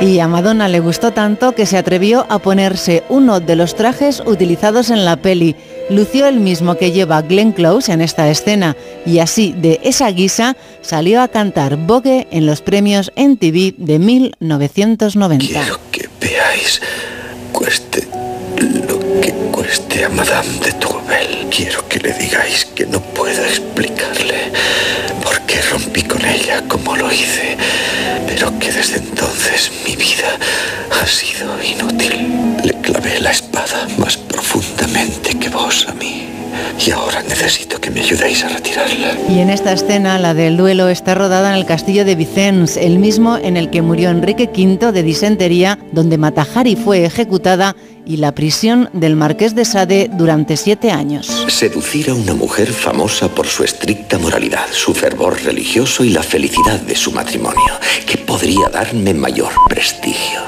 [0.00, 4.22] Y a Madonna le gustó tanto que se atrevió a ponerse uno de los trajes
[4.24, 5.56] utilizados en la peli.
[5.90, 10.56] Lució el mismo que lleva Glenn Close en esta escena y así de esa guisa
[10.82, 15.44] salió a cantar Vogue en los premios MTV de 1990.
[15.44, 16.80] Quiero que veáis,
[17.50, 18.06] cueste
[18.86, 21.48] lo que cueste a Madame de Tourvel.
[21.50, 24.52] Quiero que le digáis que no puedo explicarle
[25.70, 27.56] rompí con ella como lo hice,
[28.26, 30.38] pero que desde entonces mi vida
[31.00, 32.56] ha sido inútil.
[32.64, 35.28] Le clavé la espada más profundamente
[36.86, 39.12] Y ahora necesito que me ayudéis a retirarla.
[39.28, 42.98] Y en esta escena, la del duelo, está rodada en el castillo de Vicens, el
[42.98, 47.74] mismo en el que murió Enrique V de disentería, donde Matajari fue ejecutada
[48.08, 51.44] y la prisión del marqués de Sade durante siete años.
[51.48, 56.80] Seducir a una mujer famosa por su estricta moralidad, su fervor religioso y la felicidad
[56.80, 57.74] de su matrimonio.
[58.06, 60.40] ¿Qué podría darme mayor prestigio?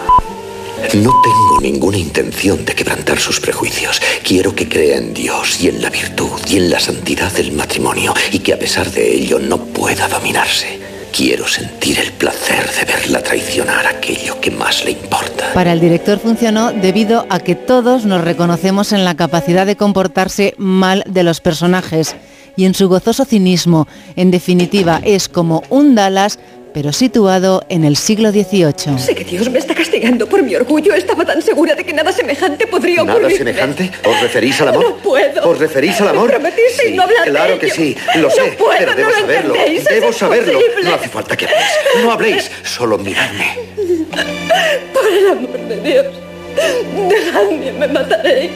[0.94, 4.00] No tengo ninguna intención de quebrantar sus prejuicios.
[4.24, 8.14] Quiero que crea en Dios y en la virtud y en la santidad del matrimonio
[8.32, 10.79] y que a pesar de ello no pueda dominarse.
[11.12, 15.52] Quiero sentir el placer de verla traicionar aquello que más le importa.
[15.54, 20.54] Para el director funcionó debido a que todos nos reconocemos en la capacidad de comportarse
[20.56, 22.14] mal de los personajes
[22.56, 23.88] y en su gozoso cinismo.
[24.14, 26.38] En definitiva, es como un Dallas
[26.72, 28.98] pero situado en el siglo XVIII.
[28.98, 30.94] Sé que Dios me está castigando por mi orgullo.
[30.94, 33.22] Estaba tan segura de que nada semejante podría ocurrir.
[33.22, 33.90] ¿Nada semejante?
[34.04, 34.84] ¿Os referís al amor?
[34.84, 35.48] No puedo.
[35.48, 36.26] ¿Os referís al amor?
[36.26, 39.08] Me prometiste sí, no hablar de Claro que sí, lo No sé, puedo, pero debo
[39.10, 39.54] no lo saberlo.
[39.54, 40.52] entendéis, Debo es saberlo.
[40.52, 40.84] imposible.
[40.88, 41.70] No hace falta que habléis.
[42.02, 43.58] No habléis, solo miradme.
[44.92, 46.06] Por el amor de Dios.
[47.08, 48.50] Dejadme, me mataréis.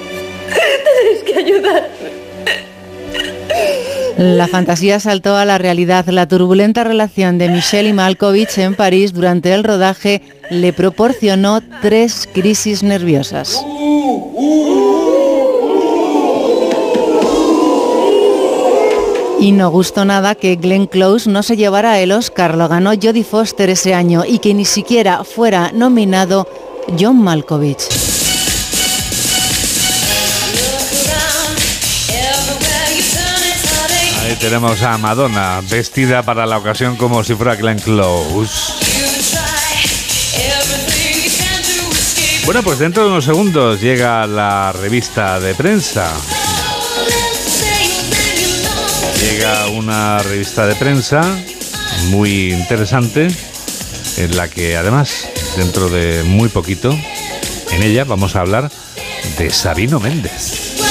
[0.49, 2.24] Tenéis que ayudarme.
[4.17, 6.07] La fantasía saltó a la realidad.
[6.07, 12.29] La turbulenta relación de Michelle y Malkovich en París durante el rodaje le proporcionó tres
[12.33, 13.65] crisis nerviosas.
[19.41, 23.25] Y no gustó nada que Glenn Close no se llevara el Oscar, lo ganó Jodie
[23.25, 26.47] Foster ese año y que ni siquiera fuera nominado
[26.99, 28.24] John Malkovich.
[34.45, 38.75] Tenemos a Madonna, vestida para la ocasión como si fuera Glenn Close.
[42.45, 46.13] Bueno, pues dentro de unos segundos llega la revista de prensa.
[49.23, 51.23] Llega una revista de prensa
[52.11, 53.29] muy interesante,
[54.19, 55.27] en la que además,
[55.57, 56.95] dentro de muy poquito,
[57.71, 58.71] en ella vamos a hablar
[59.39, 60.84] de Sabino Méndez.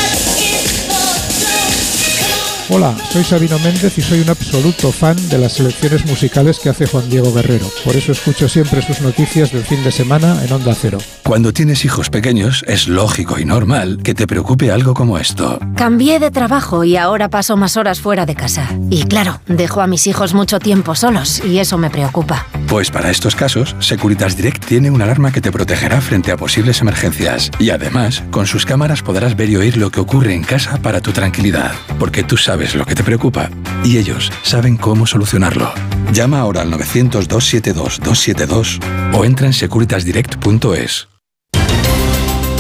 [2.70, 6.88] Hola, soy Sabino Méndez y soy un absoluto fan de las selecciones musicales que hace
[6.88, 7.66] Juan Diego Guerrero.
[7.84, 10.98] Por eso escucho siempre sus noticias del fin de semana en Onda Cero.
[11.24, 15.60] Cuando tienes hijos pequeños, es lógico y normal que te preocupe algo como esto.
[15.76, 18.70] Cambié de trabajo y ahora paso más horas fuera de casa.
[18.90, 22.48] Y claro, dejo a mis hijos mucho tiempo solos y eso me preocupa.
[22.70, 26.80] Pues para estos casos, Securitas Direct tiene una alarma que te protegerá frente a posibles
[26.80, 27.52] emergencias.
[27.60, 31.02] Y además, con sus cámaras podrás ver y oír lo que ocurre en casa para
[31.02, 31.74] tu tranquilidad.
[32.00, 33.50] Porque tú sabes lo que te preocupa
[33.84, 35.74] y ellos saben cómo solucionarlo.
[36.12, 38.80] Llama ahora al 900-272-272
[39.12, 41.08] o entra en securitasdirect.es.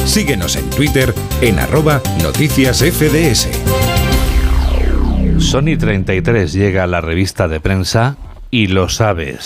[0.05, 3.49] Síguenos en Twitter en arroba noticias FDS.
[5.37, 8.17] Sony 33 llega a la revista de prensa
[8.49, 9.45] y lo sabes.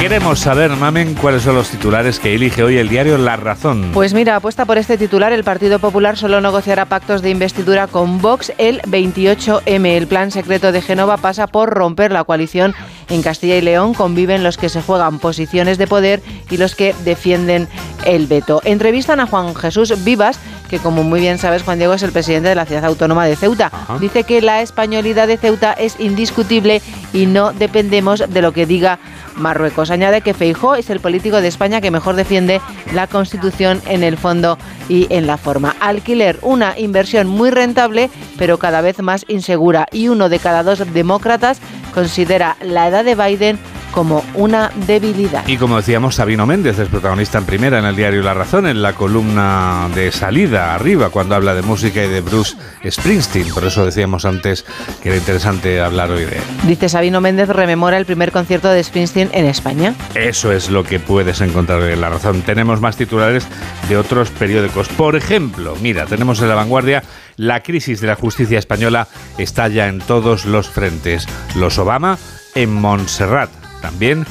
[0.00, 3.90] Queremos saber, Mamen, cuáles son los titulares que elige hoy el diario La Razón.
[3.92, 8.22] Pues mira, apuesta por este titular, el Partido Popular solo negociará pactos de investidura con
[8.22, 9.86] Vox el 28M.
[9.86, 12.74] El plan secreto de Génova pasa por romper la coalición.
[13.10, 16.94] En Castilla y León conviven los que se juegan posiciones de poder y los que
[17.04, 17.68] defienden
[18.06, 18.62] el veto.
[18.64, 22.48] Entrevistan a Juan Jesús Vivas, que como muy bien sabes, Juan Diego es el presidente
[22.48, 23.72] de la ciudad autónoma de Ceuta.
[23.98, 26.80] Dice que la españolidad de Ceuta es indiscutible
[27.12, 29.00] y no dependemos de lo que diga
[29.34, 29.90] Marruecos.
[29.90, 32.60] Añade que Feijó es el político de España que mejor defiende
[32.92, 35.74] la Constitución en el fondo y en la forma.
[35.80, 39.88] Alquiler, una inversión muy rentable, pero cada vez más insegura.
[39.90, 41.58] Y uno de cada dos demócratas
[41.92, 43.58] considera la edad de Biden
[43.90, 45.46] como una debilidad.
[45.46, 48.82] Y como decíamos, Sabino Méndez es protagonista en primera en el diario La Razón, en
[48.82, 52.56] la columna de salida arriba, cuando habla de música y de Bruce
[52.88, 53.52] Springsteen.
[53.52, 54.64] Por eso decíamos antes
[55.02, 56.42] que era interesante hablar hoy de él.
[56.66, 59.94] Dice Sabino Méndez rememora el primer concierto de Springsteen en España.
[60.14, 62.42] Eso es lo que puedes encontrar en La Razón.
[62.42, 63.46] Tenemos más titulares
[63.88, 64.88] de otros periódicos.
[64.88, 67.02] Por ejemplo, mira, tenemos en la vanguardia
[67.36, 71.26] la crisis de la justicia española estalla en todos los frentes.
[71.56, 72.18] Los Obama
[72.54, 73.59] en Montserrat.
[73.80, 74.26] También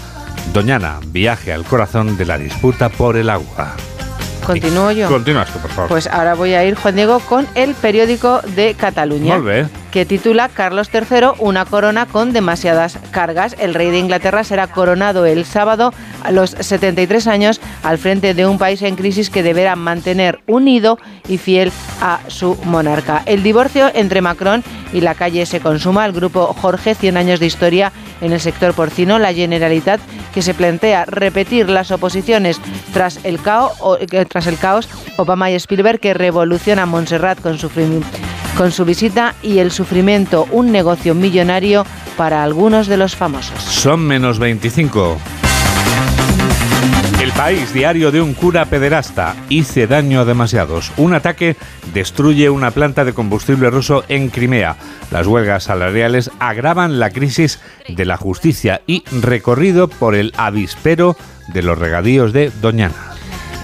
[0.54, 3.76] Doñana, viaje al corazón de la disputa por el agua.
[4.44, 5.08] Continúo yo.
[5.08, 5.90] Continúas tú, por favor.
[5.90, 9.38] Pues ahora voy a ir, Juan Diego, con el periódico de Cataluña.
[9.38, 9.68] Bé.
[9.92, 13.56] que titula Carlos III, una corona con demasiadas cargas.
[13.60, 15.94] El rey de Inglaterra será coronado el sábado
[16.24, 21.00] a los 73 años al frente de un país en crisis que deberá mantener unido
[21.28, 23.24] y fiel a su monarca.
[23.26, 24.64] El divorcio entre Macron
[24.94, 26.06] y la calle se consuma.
[26.06, 27.92] El grupo Jorge, 100 años de historia
[28.22, 30.00] en el sector porcino, la Generalitat,
[30.34, 32.60] que se plantea repetir las oposiciones
[32.94, 37.70] tras el caos, eh, tras el caos Obama y Spielberg, que revoluciona Montserrat con su
[38.58, 41.86] con su visita y el sufrimiento, un negocio millonario
[42.18, 43.62] para algunos de los famosos.
[43.64, 45.39] Son menos 25.
[47.22, 50.94] El país diario de un cura pederasta hice daño a demasiados.
[50.96, 51.58] Un ataque
[51.94, 54.78] destruye una planta de combustible ruso en Crimea.
[55.12, 57.60] Las huelgas salariales agravan la crisis
[57.90, 61.18] de la justicia y recorrido por el avispero
[61.50, 62.96] de los regadíos de Doñana.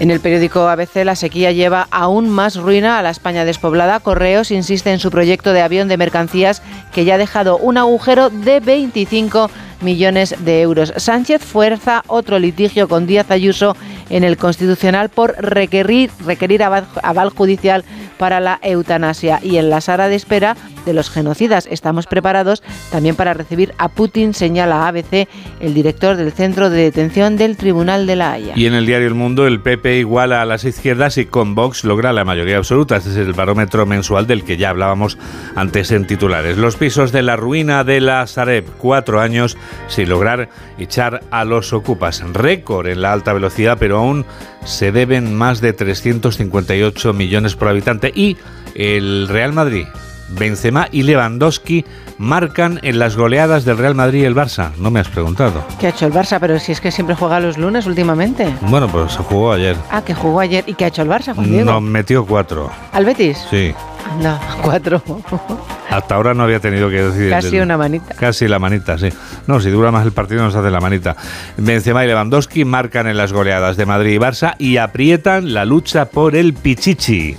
[0.00, 4.00] En el periódico ABC, la sequía lleva aún más ruina a la España despoblada.
[4.00, 6.60] Correos insiste en su proyecto de avión de mercancías
[6.92, 9.50] que ya ha dejado un agujero de 25
[9.86, 10.92] millones de euros.
[10.96, 13.76] Sánchez fuerza otro litigio con Díaz Ayuso
[14.10, 17.84] en el Constitucional por requerir, requerir aval, judicial
[18.18, 19.40] para la eutanasia.
[19.42, 23.88] Y en la sala de espera de los genocidas estamos preparados también para recibir a
[23.88, 25.28] Putin, señala ABC,
[25.60, 28.52] el director del Centro de Detención del Tribunal de la Haya.
[28.56, 31.84] Y en el diario El Mundo, el PP iguala a las izquierdas y con Vox
[31.84, 32.96] logra la mayoría absoluta.
[32.96, 35.18] Este es el barómetro mensual del que ya hablábamos
[35.54, 36.56] antes en titulares.
[36.56, 39.56] Los pisos de la ruina de la Sareb, cuatro años
[39.88, 40.48] sin lograr
[40.78, 42.22] echar a los ocupas.
[42.32, 44.24] Récord en la alta velocidad, pero aún
[44.64, 48.12] se deben más de 358 millones por habitante.
[48.14, 48.36] Y
[48.74, 49.86] el Real Madrid
[50.28, 51.84] Benzema y Lewandowski
[52.18, 54.70] marcan en las goleadas del Real Madrid y el Barça.
[54.78, 55.64] No me has preguntado.
[55.78, 56.38] ¿Qué ha hecho el Barça?
[56.40, 58.52] Pero si es que siempre juega los lunes últimamente.
[58.62, 59.76] Bueno, pues se jugó ayer.
[59.90, 60.64] Ah, que jugó ayer.
[60.66, 61.70] ¿Y qué ha hecho el Barça, Juan Diego?
[61.70, 62.70] Nos metió cuatro.
[62.92, 63.38] ¿Al Betis?
[63.50, 63.74] Sí.
[64.10, 65.02] Anda, cuatro.
[65.90, 67.30] Hasta ahora no había tenido que decir.
[67.30, 68.14] Casi una manita.
[68.14, 69.08] Casi la manita, sí.
[69.46, 71.16] No, si dura más el partido nos hace la manita.
[71.56, 76.06] Benzema y Lewandowski marcan en las goleadas de Madrid y Barça y aprietan la lucha
[76.06, 77.36] por el Pichichi.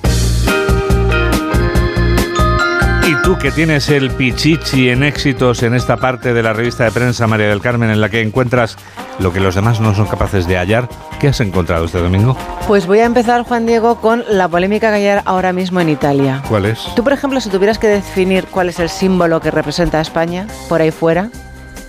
[3.27, 7.27] Tú que tienes el pichichi en éxitos en esta parte de la revista de prensa
[7.27, 8.77] María del Carmen en la que encuentras
[9.19, 10.87] lo que los demás no son capaces de hallar,
[11.19, 12.37] ¿qué has encontrado este domingo?
[12.67, 16.41] Pues voy a empezar, Juan Diego, con la polémica que hay ahora mismo en Italia.
[16.47, 16.79] ¿Cuál es?
[16.95, 20.47] Tú, por ejemplo, si tuvieras que definir cuál es el símbolo que representa a España
[20.69, 21.29] por ahí fuera,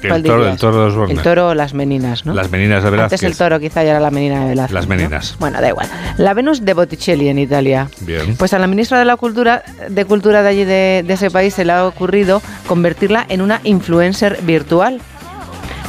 [0.03, 2.35] el toro, el toro, de el toro o las meninas, ¿no?
[2.35, 3.21] Las meninas de Velázquez.
[3.21, 4.75] Antes el toro quizá ya era la menina de Velázquez.
[4.75, 5.37] Las meninas.
[5.39, 5.89] Bueno, da igual.
[6.17, 7.89] La Venus de Botticelli en Italia.
[8.01, 8.37] Bien.
[8.37, 11.65] Pues a la ministra de la Cultura de Cultura de allí de, ese país se
[11.65, 15.01] le ha ocurrido convertirla en una influencer virtual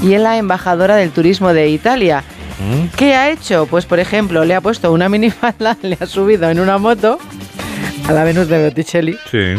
[0.02, 2.24] y en la embajadora del turismo de Italia.
[2.60, 2.96] ¿Mm?
[2.98, 3.68] ¿Qué ha hecho?
[3.68, 7.20] Pues por ejemplo, le ha puesto una minifalda, le ha subido en una moto
[8.08, 9.18] a la Venus de Botticelli.
[9.30, 9.56] Sí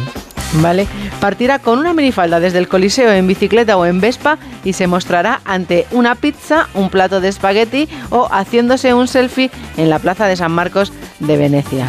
[0.54, 0.86] ¿vale?
[1.20, 5.40] Partirá con una minifalda desde el Coliseo en bicicleta o en Vespa y se mostrará
[5.44, 10.36] ante una pizza, un plato de espagueti o haciéndose un selfie en la Plaza de
[10.36, 11.86] San Marcos de Venecia.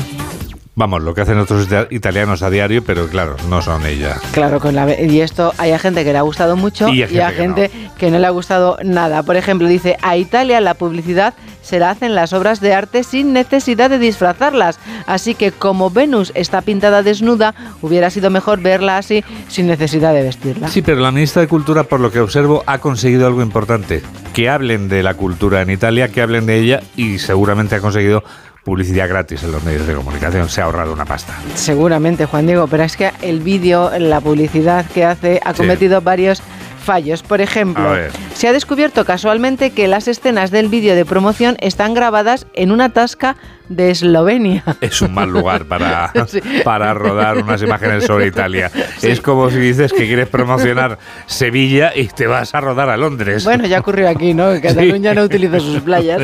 [0.73, 4.15] Vamos, lo que hacen otros italianos a diario, pero claro, no son ella.
[4.31, 7.31] Claro, con la, y esto hay a gente que le ha gustado mucho y, a
[7.31, 8.19] gente, que, no.
[8.19, 9.21] le ha gustado nada.
[9.23, 13.33] Por ejemplo, dice, a Italia la publicidad se la hacen las obras de arte sin
[13.33, 14.79] necesidad de disfrazarlas.
[15.07, 20.23] Así que como Venus está pintada desnuda, hubiera sido mejor verla así sin necesidad de
[20.23, 20.69] vestirla.
[20.69, 24.03] Sí, pero la ministra de Cultura, por lo que observo, ha conseguido algo importante.
[24.33, 28.23] Que hablen de la cultura en Italia, que hablen de ella y seguramente ha conseguido
[28.63, 30.49] publicidad gratis en los medios de comunicación.
[30.49, 31.35] Se ha ahorrado una pasta.
[31.55, 36.41] Seguramente, Juan Diego, pero es que el vídeo, la publicidad que hace, ha cometido varios
[36.81, 37.23] fallos.
[37.23, 37.95] Por ejemplo,
[38.33, 42.89] se ha descubierto casualmente que las escenas del vídeo de promoción están grabadas en una
[42.89, 43.37] tasca
[43.69, 44.63] de Eslovenia.
[44.81, 46.11] Es un mal lugar para,
[46.63, 48.69] para rodar unas imágenes sobre Italia.
[49.01, 53.43] Es como si dices que quieres promocionar Sevilla y te vas a rodar a Londres.
[53.43, 54.49] Bueno, ya ocurrió aquí, ¿no?
[54.61, 56.21] Cataluña no utiliza sus playas.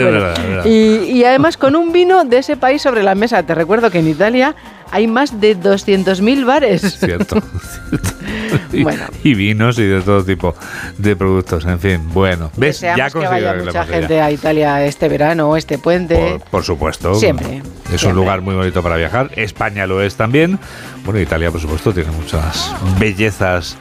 [0.65, 3.43] Y, y además con un vino de ese país sobre la mesa.
[3.43, 4.55] Te recuerdo que en Italia
[4.91, 6.81] hay más de 200.000 bares.
[6.99, 7.37] Cierto,
[8.71, 9.05] Y, bueno.
[9.23, 10.55] y, vinos y de todo tipo
[10.97, 12.09] de productos, en fin.
[12.13, 12.79] Bueno, ¿ves?
[12.81, 16.39] ya que vaya mucha gente a Italia este verano o este puente.
[16.49, 17.15] Por, supuesto.
[17.15, 17.61] Siempre.
[17.91, 19.31] Es un lugar muy bonito para viajar.
[19.35, 20.59] España lo es también.
[21.03, 23.77] Bueno, Italia, por supuesto, tiene muchas bellezas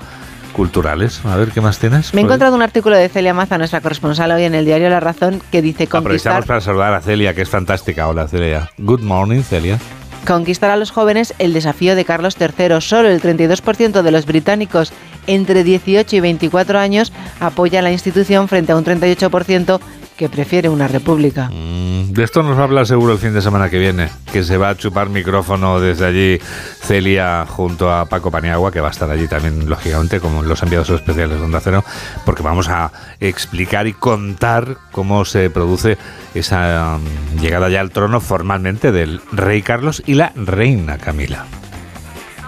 [0.52, 1.20] culturales.
[1.24, 2.14] A ver, ¿qué más tienes?
[2.14, 5.00] Me he encontrado un artículo de Celia Maza, nuestra corresponsal hoy en el diario La
[5.00, 6.32] Razón, que dice conquistar...
[6.32, 8.09] Aprovechamos para saludar a Celia, que es fantástica.
[8.09, 8.70] Hola, Celia.
[8.78, 9.78] Good morning, Celia
[10.26, 12.80] conquistar a los jóvenes el desafío de Carlos III.
[12.80, 14.92] Solo el 32% de los británicos
[15.26, 19.80] entre 18 y 24 años apoya la institución frente a un 38%
[20.16, 21.50] que prefiere una república.
[21.50, 24.42] Mm, de esto nos va a hablar seguro el fin de semana que viene, que
[24.42, 26.38] se va a chupar micrófono desde allí
[26.80, 30.90] Celia junto a Paco Paniagua, que va a estar allí también, lógicamente, como los enviados
[30.90, 31.84] especiales de Onda Cero,
[32.24, 32.90] porque vamos a
[33.20, 35.98] explicar y contar cómo se produce
[36.34, 41.44] esa um, llegada ya al trono formalmente del rey Carlos y la reina Camila.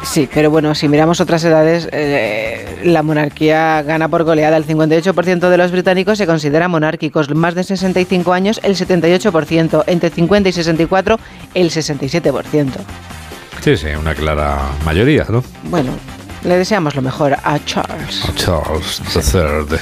[0.02, 4.56] Sí, pero bueno, si miramos otras edades, eh, la monarquía gana por goleada.
[4.56, 7.34] El 58% de los británicos se considera monárquicos.
[7.34, 9.84] Más de 65 años, el 78%.
[9.86, 11.18] Entre 50 y 64,
[11.54, 12.70] el 67%.
[13.60, 15.42] Sí, sí, una clara mayoría, ¿no?
[15.64, 15.92] Bueno,
[16.44, 18.24] le deseamos lo mejor a Charles.
[18.28, 19.78] A Charles III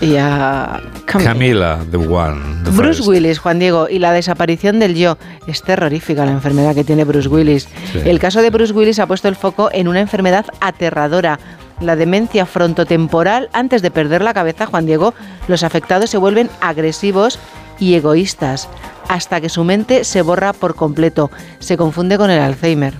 [0.00, 2.40] y a Camila, the one.
[2.72, 5.16] Bruce Willis, Juan Diego, y la desaparición del yo.
[5.46, 7.68] Es terrorífica la enfermedad que tiene Bruce Willis.
[8.04, 11.38] El caso de Bruce Willis ha puesto el foco en una enfermedad aterradora.
[11.80, 13.48] La demencia frontotemporal.
[13.52, 15.14] Antes de perder la cabeza, Juan Diego,
[15.48, 17.38] los afectados se vuelven agresivos
[17.78, 18.68] y egoístas,
[19.08, 21.30] hasta que su mente se borra por completo.
[21.58, 22.94] Se confunde con el Alzheimer.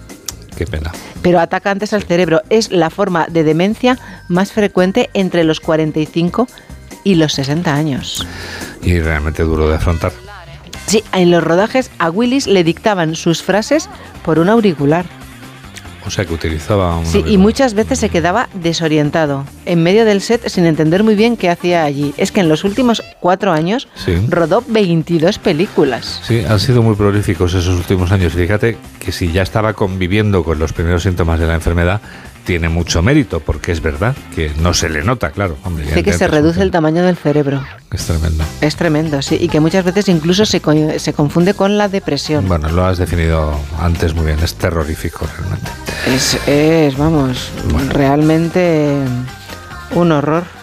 [0.57, 0.93] Qué pena.
[1.23, 2.41] Pero ataca antes al cerebro.
[2.49, 6.47] Es la forma de demencia más frecuente entre los 45
[7.07, 8.27] y los 60 años.
[8.83, 10.13] Y realmente duro de afrontar.
[10.89, 13.89] Sí, en los rodajes a Willis le dictaban sus frases
[14.25, 15.07] por un auricular.
[16.05, 17.07] O sea que utilizaba un.
[17.07, 21.37] Sí, y muchas veces se quedaba desorientado, en medio del set sin entender muy bien
[21.37, 22.13] qué hacía allí.
[22.17, 23.87] Es que en los últimos cuatro años
[24.29, 26.21] rodó 22 películas.
[26.25, 28.33] Sí, han sido muy prolíficos esos últimos años.
[28.33, 32.01] Fíjate que si ya estaba conviviendo con los primeros síntomas de la enfermedad,
[32.47, 35.57] tiene mucho mérito, porque es verdad que no se le nota, claro.
[35.77, 37.63] Dice que se reduce el tamaño del cerebro.
[37.93, 38.45] Es tremendo.
[38.61, 40.63] Es tremendo, sí, y que muchas veces incluso se,
[40.99, 42.47] se confunde con la depresión.
[42.47, 45.71] Bueno, lo has definido antes muy bien, es terrorífico realmente.
[46.07, 47.51] Es, es vamos,
[47.91, 48.95] realmente
[49.95, 50.56] un horror.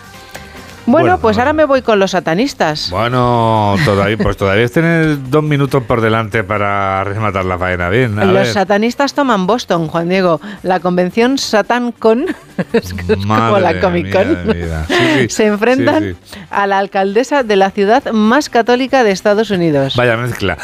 [0.85, 2.89] Bueno, pues ahora me voy con los satanistas.
[2.89, 8.15] Bueno, todavía, pues todavía tienes dos minutos por delante para rematar la faena bien.
[8.33, 10.41] los satanistas toman Boston, Juan Diego.
[10.61, 12.25] La convención SatanCon,
[12.73, 14.37] es como la Comic Con,
[15.29, 16.17] se enfrentan
[16.49, 19.95] a la alcaldesa de la ciudad más católica de Estados Unidos.
[19.95, 20.57] Vaya mezcla.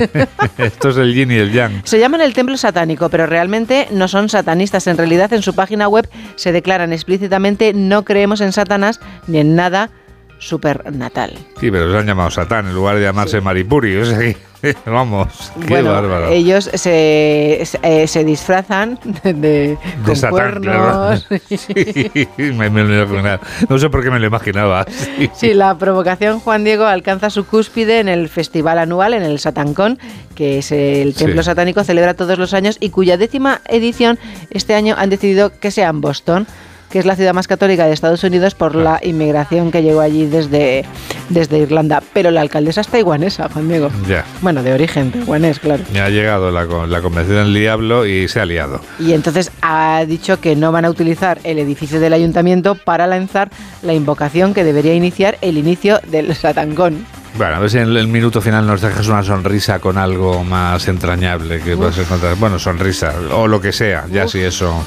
[0.58, 1.82] Esto es el yin y el yang.
[1.84, 4.86] Se llaman el templo satánico, pero realmente no son satanistas.
[4.86, 9.53] En realidad, en su página web se declaran explícitamente no creemos en Satanás ni en
[9.54, 9.90] nada
[10.38, 11.32] supernatal.
[11.58, 13.96] Sí, pero se han llamado Satán en lugar de llamarse Maripuri.
[13.96, 14.34] O sea,
[14.86, 16.28] vamos, qué bueno, bárbaro.
[16.28, 21.16] Ellos se, se, eh, se disfrazan de, de, Satán, claro.
[21.48, 23.38] Sí, me, me,
[23.68, 24.86] no sé por qué me lo imaginaba.
[24.94, 25.30] Sí.
[25.34, 25.54] sí.
[25.54, 29.98] la provocación Juan Diego alcanza su cúspide en el festival anual, en el Satancón,
[30.34, 34.18] que es el templo satánico, celebra todos los años y cuya décima edición
[34.50, 36.46] este año han decidido que sea en Boston
[36.94, 40.26] que es la ciudad más católica de Estados Unidos por la inmigración que llegó allí
[40.26, 40.84] desde,
[41.28, 42.00] desde Irlanda.
[42.12, 43.90] Pero la alcaldesa es taiwanesa, Juan Diego.
[44.08, 44.24] Ya.
[44.42, 45.82] Bueno, de origen taiwanés, claro.
[45.92, 48.80] Me ha llegado la, la convención del diablo y se ha liado.
[49.00, 53.50] Y entonces ha dicho que no van a utilizar el edificio del ayuntamiento para lanzar
[53.82, 57.04] la invocación que debería iniciar el inicio del Satangón.
[57.36, 60.86] Bueno, a ver si en el minuto final nos dejas una sonrisa con algo más
[60.86, 62.36] entrañable que puedas encontrar.
[62.36, 64.30] Bueno, sonrisa o lo que sea, ya Uf.
[64.30, 64.86] si eso.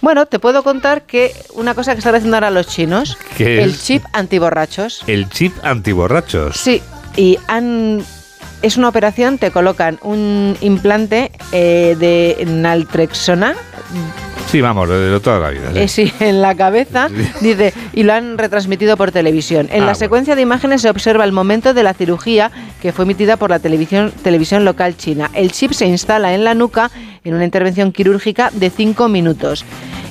[0.00, 3.84] Bueno, te puedo contar que una cosa que están haciendo ahora los chinos, el es?
[3.84, 5.02] chip antiborrachos.
[5.06, 6.56] El chip antiborrachos.
[6.56, 6.82] Sí,
[7.16, 8.04] y han
[8.62, 13.54] es una operación, te colocan un implante eh, de naltrexona.
[14.48, 15.72] Sí, vamos, de toda la vida.
[15.72, 15.78] ¿sí?
[15.78, 17.08] Eh, sí, en la cabeza,
[17.42, 19.68] dice, y lo han retransmitido por televisión.
[19.70, 23.04] En ah, la secuencia de imágenes se observa el momento de la cirugía que fue
[23.04, 25.30] emitida por la televisión, televisión local china.
[25.34, 26.90] El chip se instala en la nuca
[27.24, 29.66] en una intervención quirúrgica de 5 minutos.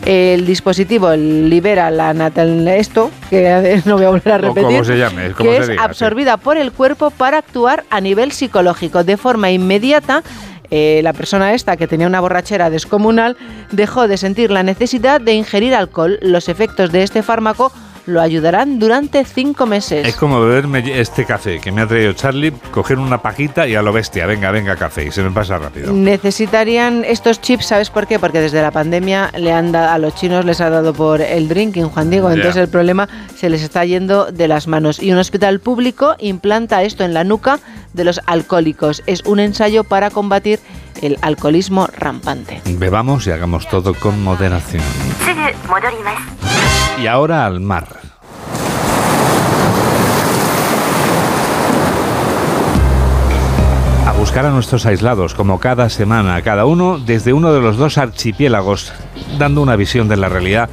[0.06, 5.34] El dispositivo libera la natal esto, que no voy a volver a repetir, se llame,
[5.34, 6.42] que se es absorbida sí.
[6.44, 10.24] por el cuerpo para actuar a nivel psicológico de forma inmediata
[10.72, 13.38] eh, la persona esta que tenía una borrachera descomunal
[13.72, 16.20] dejó de sentir la necesidad de ingerir alcohol.
[16.22, 17.72] Los efectos de este fármaco
[18.08, 20.08] lo ayudarán durante cinco meses.
[20.08, 23.82] Es como beberme este café que me ha traído Charlie, coger una pajita y a
[23.82, 25.94] lo bestia, venga, venga café, y se me pasa rápido.
[25.94, 28.18] Necesitarían estos chips, ¿sabes por qué?
[28.18, 31.48] Porque desde la pandemia le han dado, a los chinos les ha dado por el
[31.48, 32.64] drinking, Juan Diego, entonces yeah.
[32.64, 35.02] el problema se les está yendo de las manos.
[35.02, 37.60] Y un hospital público implanta esto en la nuca
[37.94, 39.04] de los alcohólicos.
[39.06, 40.60] Es un ensayo para combatir
[41.02, 42.62] el alcoholismo rampante.
[42.66, 44.84] Bebamos y hagamos todo con moderación.
[47.00, 47.88] Y ahora al mar.
[54.06, 58.00] A buscar a nuestros aislados, como cada semana, cada uno desde uno de los dos
[58.00, 58.94] archipiélagos,
[59.38, 60.70] dando una visión de la realidad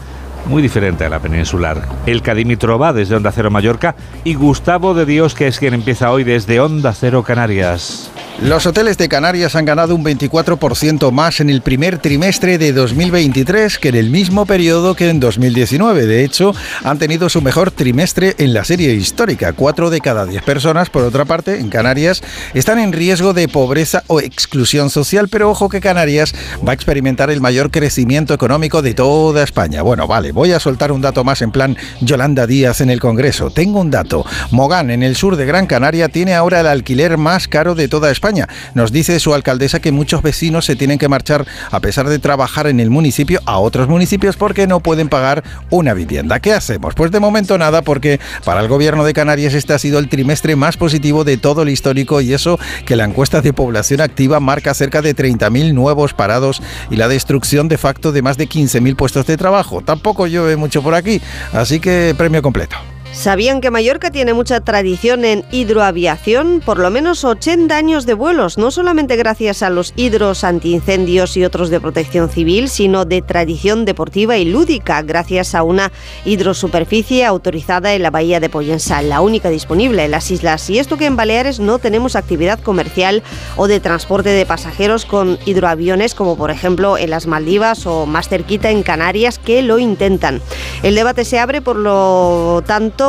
[0.46, 1.86] muy diferente a la peninsular.
[2.06, 6.10] El Cadímetro va desde Onda Cero Mallorca y Gustavo de Dios, que es quien empieza
[6.10, 8.10] hoy desde Onda Cero Canarias.
[8.42, 13.78] Los hoteles de Canarias han ganado un 24% más en el primer trimestre de 2023
[13.78, 16.04] que en el mismo periodo que en 2019.
[16.04, 19.52] De hecho, han tenido su mejor trimestre en la serie histórica.
[19.52, 22.22] Cuatro de cada diez personas, por otra parte, en Canarias,
[22.54, 26.34] están en riesgo de pobreza o exclusión social, pero ojo que Canarias
[26.66, 29.82] va a experimentar el mayor crecimiento económico de toda España.
[29.82, 33.50] Bueno, vale, voy a soltar un dato más en plan Yolanda Díaz en el Congreso.
[33.50, 34.26] Tengo un dato.
[34.50, 38.10] Mogán, en el sur de Gran Canaria, tiene ahora el alquiler más caro de toda
[38.10, 38.34] España
[38.74, 42.66] nos dice su alcaldesa que muchos vecinos se tienen que marchar, a pesar de trabajar
[42.66, 46.40] en el municipio, a otros municipios porque no pueden pagar una vivienda.
[46.40, 46.94] ¿Qué hacemos?
[46.94, 50.56] Pues de momento nada, porque para el gobierno de Canarias este ha sido el trimestre
[50.56, 54.74] más positivo de todo el histórico y eso que la encuesta de población activa marca
[54.74, 59.26] cerca de 30.000 nuevos parados y la destrucción de facto de más de 15.000 puestos
[59.26, 59.82] de trabajo.
[59.82, 61.20] Tampoco llueve mucho por aquí,
[61.52, 62.93] así que premio completo.
[63.14, 66.60] ¿Sabían que Mallorca tiene mucha tradición en hidroaviación?
[66.62, 71.44] Por lo menos 80 años de vuelos, no solamente gracias a los hidros antiincendios y
[71.44, 75.92] otros de protección civil, sino de tradición deportiva y lúdica, gracias a una
[76.24, 80.68] hidrosuperficie autorizada en la bahía de Poyensa, la única disponible en las islas.
[80.68, 83.22] Y esto que en Baleares no tenemos actividad comercial
[83.56, 88.28] o de transporte de pasajeros con hidroaviones, como por ejemplo en las Maldivas o más
[88.28, 90.42] cerquita en Canarias, que lo intentan.
[90.82, 93.03] El debate se abre, por lo tanto,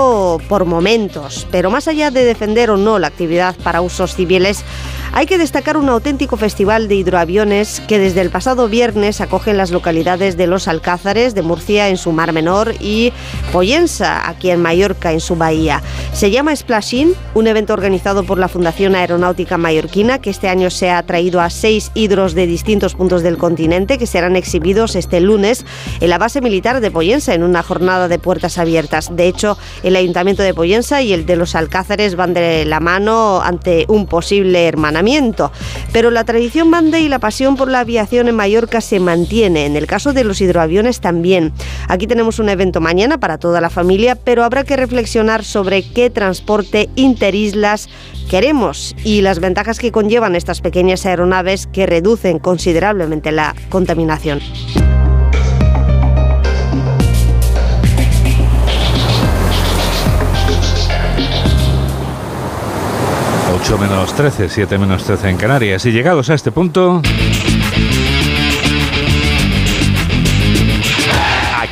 [0.50, 4.64] por momentos, pero más allá de defender o no la actividad para usos civiles,
[5.16, 9.58] hay que destacar un auténtico festival de hidroaviones que desde el pasado viernes acoge en
[9.58, 13.14] las localidades de Los Alcázares, de Murcia en su Mar Menor y
[13.54, 15.82] Poyensa, aquí en Mallorca en su bahía.
[16.12, 20.92] Se llama Splashin, un evento organizado por la Fundación Aeronáutica Mallorquina que este año se
[20.92, 25.66] ha traído a seis hidros de distintos puntos del continente que serán exhibidos este lunes
[26.02, 29.16] en la base militar de Poyensa en una jornada de puertas abiertas.
[29.16, 33.40] De hecho, el Ayuntamiento de Poyensa y el de Los Alcázares van de la mano
[33.42, 35.05] ante un posible hermanamiento.
[35.92, 39.66] Pero la tradición bande y la pasión por la aviación en Mallorca se mantiene.
[39.66, 41.54] En el caso de los hidroaviones también.
[41.88, 46.10] Aquí tenemos un evento mañana para toda la familia, pero habrá que reflexionar sobre qué
[46.10, 47.88] transporte interislas
[48.30, 54.40] queremos y las ventajas que conllevan estas pequeñas aeronaves que reducen considerablemente la contaminación.
[63.68, 65.84] 8 menos 13, 7 menos 13 en Canarias.
[65.88, 67.02] Y llegados a este punto...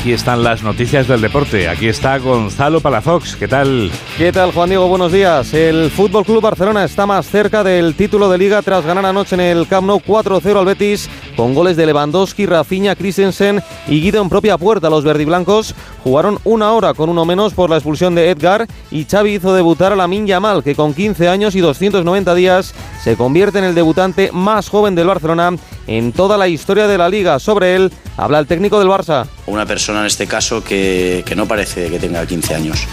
[0.04, 1.70] Aquí están las noticias del deporte.
[1.70, 3.38] Aquí está Gonzalo Palafox.
[3.38, 3.89] ¿Qué tal?
[4.18, 4.89] ¿Qué tal, Juan Diego?
[4.89, 5.54] Buenos días.
[5.54, 9.39] El Fútbol Club Barcelona está más cerca del título de liga tras ganar anoche en
[9.39, 14.28] el Camp Nou 4-0 al Betis con goles de Lewandowski, Rafinha, Christensen y Guido en
[14.28, 14.89] propia puerta.
[14.89, 15.74] Los verdiblancos
[16.04, 19.93] jugaron una hora con uno menos por la expulsión de Edgar y Xavi hizo debutar
[19.93, 24.32] a Lamin Yamal, que con 15 años y 290 días se convierte en el debutante
[24.34, 25.51] más joven del Barcelona
[25.88, 27.39] en toda la historia de la liga.
[27.39, 29.27] Sobre él habla el técnico del Barça.
[29.45, 32.88] Una persona en este caso que, no parece que tenga 15 años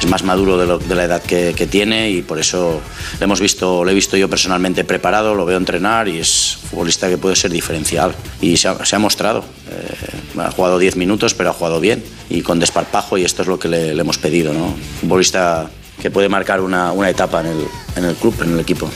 [0.00, 2.80] es más maduro de, la edad que, tiene y por eso
[3.18, 7.10] lo hemos visto, lo he visto yo personalmente preparado, lo veo entrenar y es futbolista
[7.10, 9.44] que puede ser diferencial y se ha, mostrado.
[9.70, 13.48] Eh, ha jugado 10 minutos pero ha jugado bien y con desparpajo y esto es
[13.48, 14.54] lo que le, hemos pedido.
[14.54, 14.74] ¿no?
[15.02, 15.68] Futbolista
[16.00, 17.66] que puede marcar una, etapa en el,
[17.96, 18.90] en el club, en el equipo.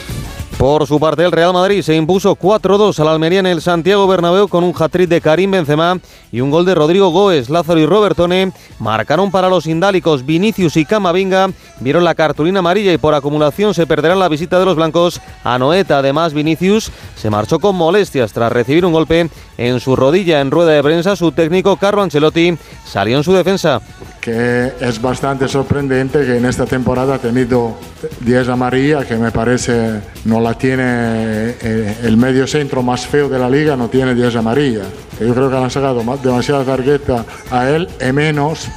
[0.58, 4.48] Por su parte, el Real Madrid se impuso 4-2 al Almería en el Santiago Bernabéu
[4.48, 5.98] con un hat-trick de Karim Benzema
[6.32, 7.50] y un gol de Rodrigo Goes.
[7.50, 10.24] Lázaro y Robertone marcaron para los indálicos.
[10.24, 11.50] Vinicius y Camavinga
[11.80, 15.58] vieron la cartulina amarilla y por acumulación se perderán la visita de los blancos a
[15.58, 15.98] Noeta.
[15.98, 19.28] Además, Vinicius se marchó con molestias tras recibir un golpe
[19.58, 21.16] en su rodilla en rueda de prensa.
[21.16, 23.80] Su técnico Carlo Ancelotti salió en su defensa.
[24.20, 27.74] Que es bastante sorprendente que en esta temporada ha tenido
[28.20, 33.38] 10 amarillas, que me parece no la tiene eh, el medio centro más feo de
[33.38, 34.86] la liga, no tiene 10 amarillas.
[35.18, 38.68] Yo creo que han sacado demasiada tarjeta a él y menos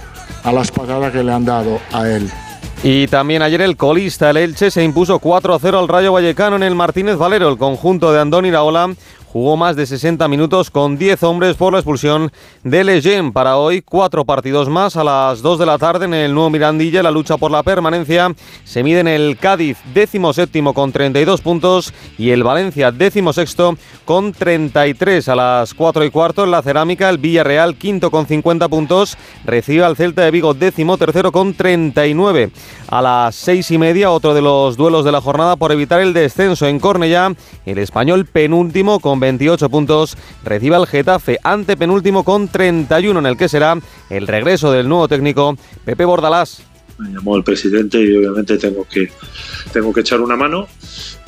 [0.43, 2.31] a las patadas que le han dado a él.
[2.83, 6.63] Y también ayer el colista, el Elche, se impuso 4 0 al Rayo Vallecano en
[6.63, 7.49] el Martínez Valero.
[7.49, 8.93] El conjunto de Andón Iraola
[9.37, 12.31] jugó más de 60 minutos con 10 hombres por la expulsión
[12.63, 13.31] de Leyen.
[13.31, 17.03] Para hoy, cuatro partidos más a las 2 de la tarde en el nuevo Mirandilla.
[17.03, 18.33] La lucha por la permanencia
[18.63, 23.77] se mide en el Cádiz, décimo séptimo con 32 puntos y el Valencia, décimo sexto
[24.05, 26.43] con 33 a las 4 y cuarto.
[26.43, 30.97] En la cerámica, el Villarreal, quinto con 50 puntos, recibe al Celta de Vigo, décimo
[30.97, 32.49] tercero con 39.
[32.89, 36.13] A las 6 y media, otro de los duelos de la jornada por evitar el
[36.13, 37.33] descenso en Cornellá.
[37.67, 43.37] El español penúltimo con 28 puntos, recibe al Getafe ante penúltimo con 31 en el
[43.37, 43.77] que será
[44.09, 46.63] el regreso del nuevo técnico Pepe Bordalás.
[46.97, 49.11] Me llamó el presidente y obviamente tengo que,
[49.71, 50.67] tengo que echar una mano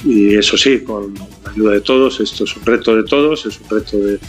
[0.04, 3.60] y eso sí, con la ayuda de todos, esto es un reto de todos, es
[3.60, 4.20] un reto de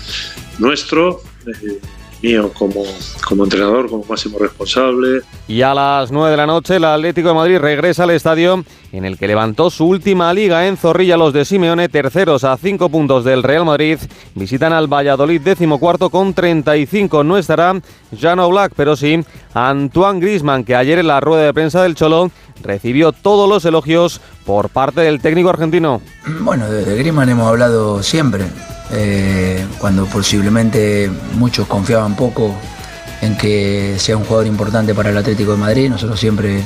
[0.59, 1.23] nuestro.
[1.47, 1.81] Eh,
[2.23, 2.83] mío como,
[3.27, 5.23] como entrenador, como máximo responsable.
[5.49, 9.05] Y a las 9 de la noche el Atlético de Madrid regresa al estadio en
[9.05, 11.17] el que levantó su última liga en Zorrilla.
[11.17, 13.99] Los de Simeone, terceros a 5 puntos del Real Madrid,
[14.35, 17.25] visitan al Valladolid decimocuarto con 35.
[17.25, 17.81] No estará
[18.19, 19.21] Jano Black, pero sí
[19.55, 22.31] Antoine Grisman, que ayer en la rueda de prensa del Cholo
[22.63, 26.01] recibió todos los elogios por parte del técnico argentino.
[26.41, 28.45] Bueno, de Grisman hemos hablado siempre.
[28.93, 32.55] Eh, cuando posiblemente muchos confiaban poco
[33.23, 36.65] en que sea un jugador importante para el Atlético de Madrid, nosotros siempre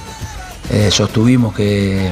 [0.70, 2.11] eh, sostuvimos que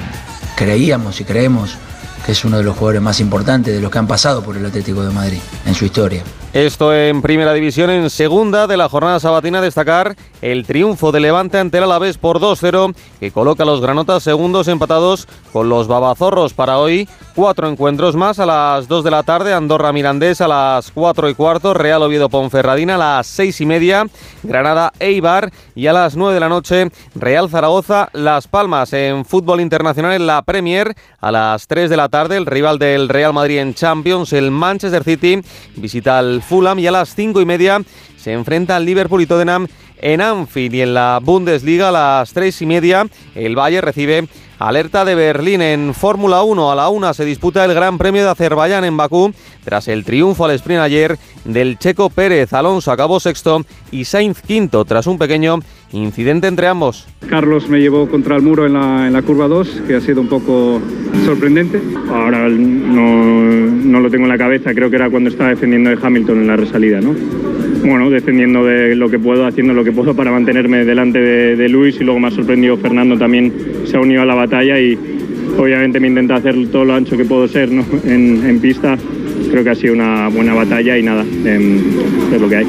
[0.56, 1.76] creíamos y creemos
[2.24, 4.64] que es uno de los jugadores más importantes de los que han pasado por el
[4.64, 6.22] Atlético de Madrid en su historia.
[6.52, 11.58] Esto en primera división, en segunda de la jornada sabatina destacar el triunfo de Levante
[11.58, 16.52] ante el Alavés por 2-0 que coloca a los granotas segundos empatados con los babazorros
[16.52, 17.08] para hoy.
[17.34, 21.34] Cuatro encuentros más a las 2 de la tarde, Andorra Mirandés a las 4 y
[21.34, 24.06] cuarto, Real Oviedo Ponferradina a las 6 y media,
[24.42, 25.50] Granada Eibar.
[25.74, 28.92] Y a las 9 de la noche Real Zaragoza Las Palmas.
[28.92, 33.08] En fútbol internacional en la Premier a las 3 de la tarde, el rival del
[33.08, 35.40] Real Madrid en Champions, el Manchester City,
[35.76, 36.80] visita al Fulham.
[36.80, 37.80] Y a las 5 y media
[38.18, 39.68] se enfrenta al Liverpool y Tottenham
[40.02, 40.74] en Anfield.
[40.74, 44.28] Y en la Bundesliga a las 3 y media el Valle recibe
[44.68, 46.70] Alerta de Berlín en Fórmula 1.
[46.70, 49.32] A la una se disputa el Gran Premio de Azerbaiyán en Bakú.
[49.64, 54.84] Tras el triunfo al sprint ayer del checo Pérez, Alonso acabó sexto y Sainz quinto
[54.84, 55.58] tras un pequeño
[55.90, 57.08] incidente entre ambos.
[57.28, 60.20] Carlos me llevó contra el muro en la, en la curva 2, que ha sido
[60.20, 60.80] un poco
[61.24, 61.82] sorprendente.
[62.08, 65.98] Ahora no, no, lo tengo en la cabeza, creo que era cuando estaba defendiendo de
[66.00, 67.14] Hamilton en la resalida, ¿no?
[67.84, 71.68] Bueno, defendiendo de lo que puedo, haciendo lo que puedo para mantenerme delante de, de
[71.68, 73.52] Luis y luego me ha sorprendido Fernando también
[73.86, 74.96] se ha unido a la batalla y
[75.58, 77.84] obviamente me intenta hacer todo lo ancho que puedo ser ¿no?
[78.04, 78.96] en, en, pista.
[79.50, 82.66] Creo que ha sido una buena batalla y nada, es lo que hay.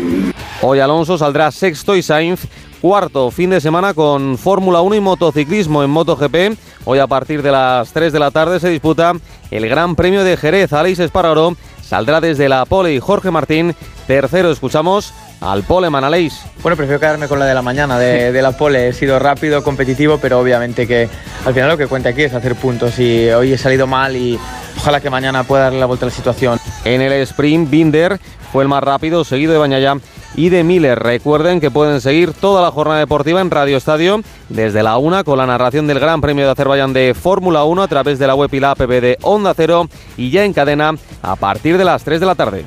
[0.62, 2.48] Hoy Alonso saldrá sexto y Sainz
[2.82, 6.58] cuarto fin de semana con Fórmula 1 y motociclismo en MotoGP.
[6.86, 9.14] Hoy a partir de las 3 de la tarde se disputa
[9.52, 10.74] el Gran Premio de Jerez.
[10.74, 13.76] Aleix Espargaró saldrá desde la pole y Jorge Martín
[14.08, 14.52] tercero.
[14.52, 16.34] Escuchamos al pole Manaleix.
[16.62, 18.88] Bueno, prefiero quedarme con la de la mañana de, de, la pole.
[18.88, 21.10] He sido rápido, competitivo, pero obviamente que
[21.46, 24.40] al final lo que cuenta aquí es hacer puntos y hoy he salido mal y
[24.78, 26.60] ojalá que mañana pueda darle la vuelta a la situación.
[26.86, 28.20] En el sprint, Binder
[28.52, 29.98] fue el más rápido, seguido de Bañaya
[30.36, 31.00] y de Miller.
[31.00, 35.38] Recuerden que pueden seguir toda la jornada deportiva en Radio Estadio desde la una con
[35.38, 38.50] la narración del Gran Premio de Azerbaiyán de Fórmula 1 a través de la web
[38.54, 42.20] y la app de Onda Cero y ya en cadena a partir de las 3
[42.20, 42.66] de la tarde.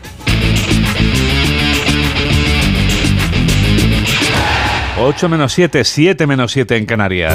[4.99, 7.35] 8 menos 7, 7 menos 7 en Canarias.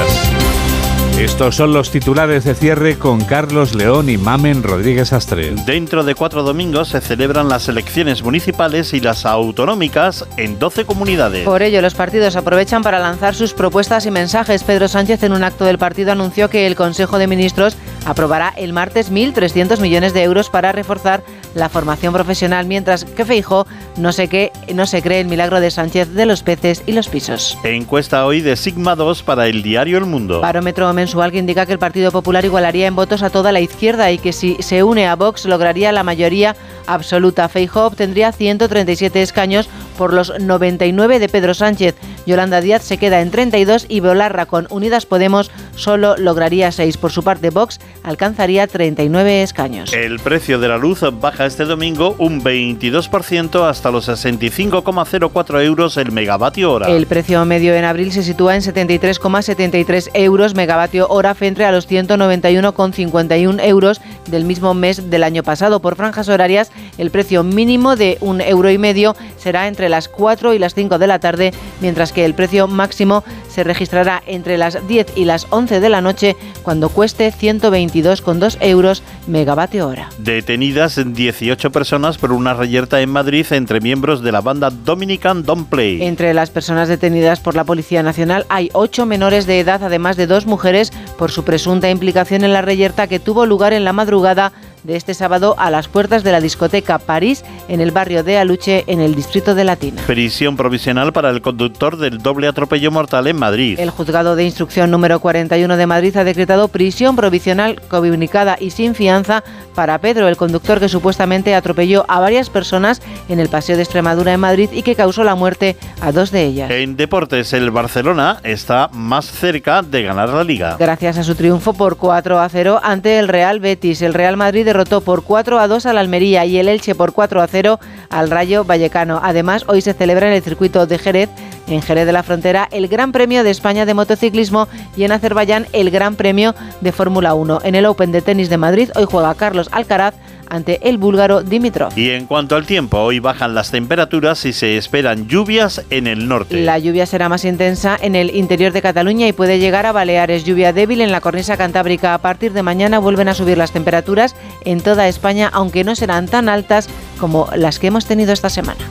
[1.21, 5.53] Estos son los titulares de cierre con Carlos León y Mamen Rodríguez Astre.
[5.67, 11.45] Dentro de cuatro domingos se celebran las elecciones municipales y las autonómicas en 12 comunidades.
[11.45, 14.63] Por ello, los partidos aprovechan para lanzar sus propuestas y mensajes.
[14.63, 18.73] Pedro Sánchez, en un acto del partido, anunció que el Consejo de Ministros aprobará el
[18.73, 21.23] martes 1.300 millones de euros para reforzar
[21.55, 25.71] la formación profesional, mientras que Feijo no se, que, no se cree el milagro de
[25.71, 27.57] Sánchez de los peces y los pisos.
[27.63, 30.41] Encuesta hoy de Sigma 2 para el diario El Mundo.
[30.41, 34.11] Barómetro mensual que indica que el Partido Popular igualaría en votos a toda la izquierda
[34.11, 36.55] y que si se une a Vox lograría la mayoría
[36.87, 37.49] absoluta.
[37.49, 41.95] Feijo obtendría 137 escaños por los 99 de Pedro Sánchez.
[42.25, 46.97] Yolanda Díaz se queda en 32 y Beolarra con Unidas Podemos solo lograría 6.
[46.97, 49.93] Por su parte, Vox alcanzaría 39 escaños.
[49.93, 56.11] El precio de la luz baja este domingo un 22% hasta los 65,04 euros el
[56.11, 56.87] megavatio hora.
[56.87, 61.89] El precio medio en abril se sitúa en 73,73 euros megavatio hora frente a los
[61.89, 65.81] 191,51 euros del mismo mes del año pasado.
[65.81, 70.53] Por franjas horarias, el precio mínimo de un euro y medio será entre las 4
[70.53, 74.87] y las 5 de la tarde, mientras que el precio máximo se registrará entre las
[74.87, 80.09] 10 y las 11 de la noche cuando cueste 122,2 euros megavatio hora.
[80.17, 85.69] Detenidas 18 personas por una reyerta en Madrid entre miembros de la banda Dominican Don't
[85.69, 86.01] Play.
[86.03, 90.27] Entre las personas detenidas por la Policía Nacional hay 8 menores de edad, además de
[90.27, 94.51] dos mujeres, por su presunta implicación en la reyerta que tuvo lugar en la madrugada
[94.83, 98.83] de este sábado a las puertas de la discoteca París en el barrio de Aluche,
[98.87, 100.01] en el distrito de Latina.
[100.07, 103.79] Prisión provisional para el conductor del doble atropello mortal en Madrid.
[103.79, 108.95] El juzgado de instrucción número 41 de Madrid ha decretado prisión provisional comunicada y sin
[108.95, 109.43] fianza
[109.75, 114.33] para Pedro, el conductor que supuestamente atropelló a varias personas en el Paseo de Extremadura
[114.33, 116.71] en Madrid y que causó la muerte a dos de ellas.
[116.71, 120.75] En deportes, el Barcelona está más cerca de ganar la liga.
[120.79, 124.67] Gracias a su triunfo por 4 a 0 ante el Real Betis, el Real Madrid
[124.71, 128.29] derrotó por 4 a 2 al Almería y el Elche por 4 a 0 al
[128.29, 129.19] Rayo Vallecano.
[129.21, 131.29] Además, hoy se celebra en el circuito de Jerez
[131.67, 135.67] en Jerez de la Frontera el Gran Premio de España de motociclismo y en Azerbaiyán
[135.73, 137.59] el Gran Premio de Fórmula 1.
[137.63, 140.15] En el Open de tenis de Madrid hoy juega Carlos Alcaraz
[140.51, 141.97] ante el búlgaro Dimitrov.
[141.97, 146.27] Y en cuanto al tiempo, hoy bajan las temperaturas y se esperan lluvias en el
[146.27, 146.59] norte.
[146.61, 150.43] La lluvia será más intensa en el interior de Cataluña y puede llegar a Baleares.
[150.43, 152.13] Lluvia débil en la cornisa cantábrica.
[152.13, 154.35] A partir de mañana vuelven a subir las temperaturas
[154.65, 158.81] en toda España, aunque no serán tan altas como las que hemos tenido esta semana.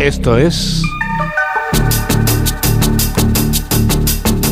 [0.00, 0.82] Esto es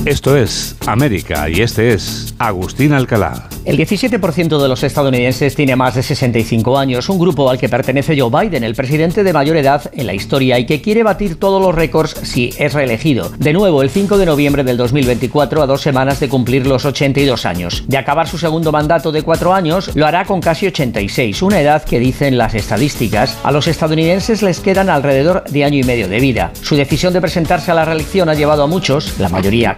[0.07, 3.51] Esto es América y este es Agustín Alcalá.
[3.67, 8.19] El 17% de los estadounidenses tiene más de 65 años, un grupo al que pertenece
[8.19, 11.61] Joe Biden, el presidente de mayor edad en la historia y que quiere batir todos
[11.61, 13.31] los récords si es reelegido.
[13.39, 17.45] De nuevo, el 5 de noviembre del 2024, a dos semanas de cumplir los 82
[17.45, 17.85] años.
[17.87, 21.85] De acabar su segundo mandato de cuatro años, lo hará con casi 86, una edad
[21.85, 26.21] que dicen las estadísticas, a los estadounidenses les quedan alrededor de año y medio de
[26.21, 26.53] vida.
[26.63, 29.77] Su decisión de presentarse a la reelección ha llevado a muchos, la mayoría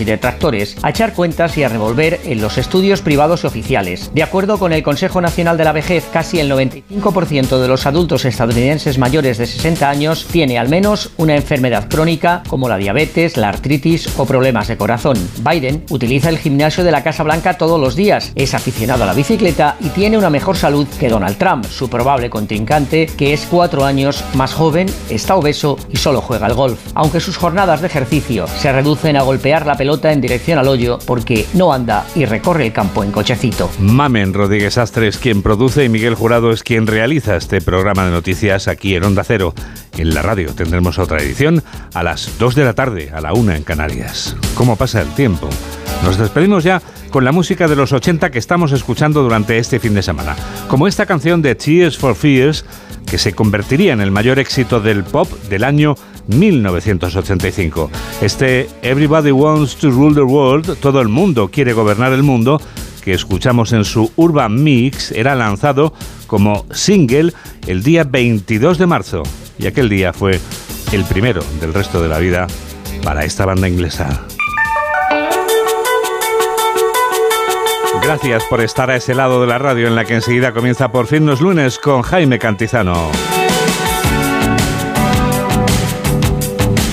[0.00, 4.10] y detractores, a echar cuentas y a revolver en los estudios privados y oficiales.
[4.14, 8.24] De acuerdo con el Consejo Nacional de la Vejez, casi el 95% de los adultos
[8.24, 13.48] estadounidenses mayores de 60 años tiene al menos una enfermedad crónica como la diabetes, la
[13.48, 15.16] artritis o problemas de corazón.
[15.38, 19.14] Biden utiliza el gimnasio de la Casa Blanca todos los días, es aficionado a la
[19.14, 23.84] bicicleta y tiene una mejor salud que Donald Trump, su probable contrincante, que es cuatro
[23.84, 26.78] años más joven, está obeso y solo juega al golf.
[26.94, 30.98] Aunque sus jornadas de ejercicio se reducen a golpear la pelota en dirección al hoyo
[31.06, 33.70] porque no anda y recorre el campo en cochecito.
[33.78, 38.68] Mamen Rodríguez Astres quien produce y Miguel Jurado es quien realiza este programa de noticias
[38.68, 39.54] aquí en Onda Cero.
[39.98, 43.52] En la radio tendremos otra edición a las 2 de la tarde, a la 1
[43.52, 44.34] en Canarias.
[44.54, 45.50] ¿Cómo pasa el tiempo?
[46.02, 49.94] Nos despedimos ya con la música de los 80 que estamos escuchando durante este fin
[49.94, 50.34] de semana,
[50.66, 52.64] como esta canción de Tears for Fears,
[53.06, 55.94] que se convertiría en el mayor éxito del pop del año
[56.28, 57.90] 1985.
[58.20, 62.60] Este Everybody Wants to Rule the World, todo el mundo quiere gobernar el mundo,
[63.02, 65.92] que escuchamos en su Urban Mix era lanzado
[66.26, 67.32] como single
[67.66, 69.22] el día 22 de marzo
[69.58, 70.40] y aquel día fue
[70.92, 72.46] el primero del resto de la vida
[73.02, 74.26] para esta banda inglesa.
[78.02, 81.06] Gracias por estar a ese lado de la radio en la que enseguida comienza por
[81.06, 83.10] fin los lunes con Jaime Cantizano.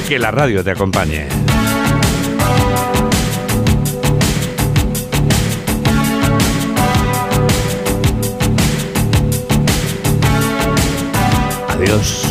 [0.07, 1.27] Que la radio te acompañe.
[11.69, 12.28] Adiós.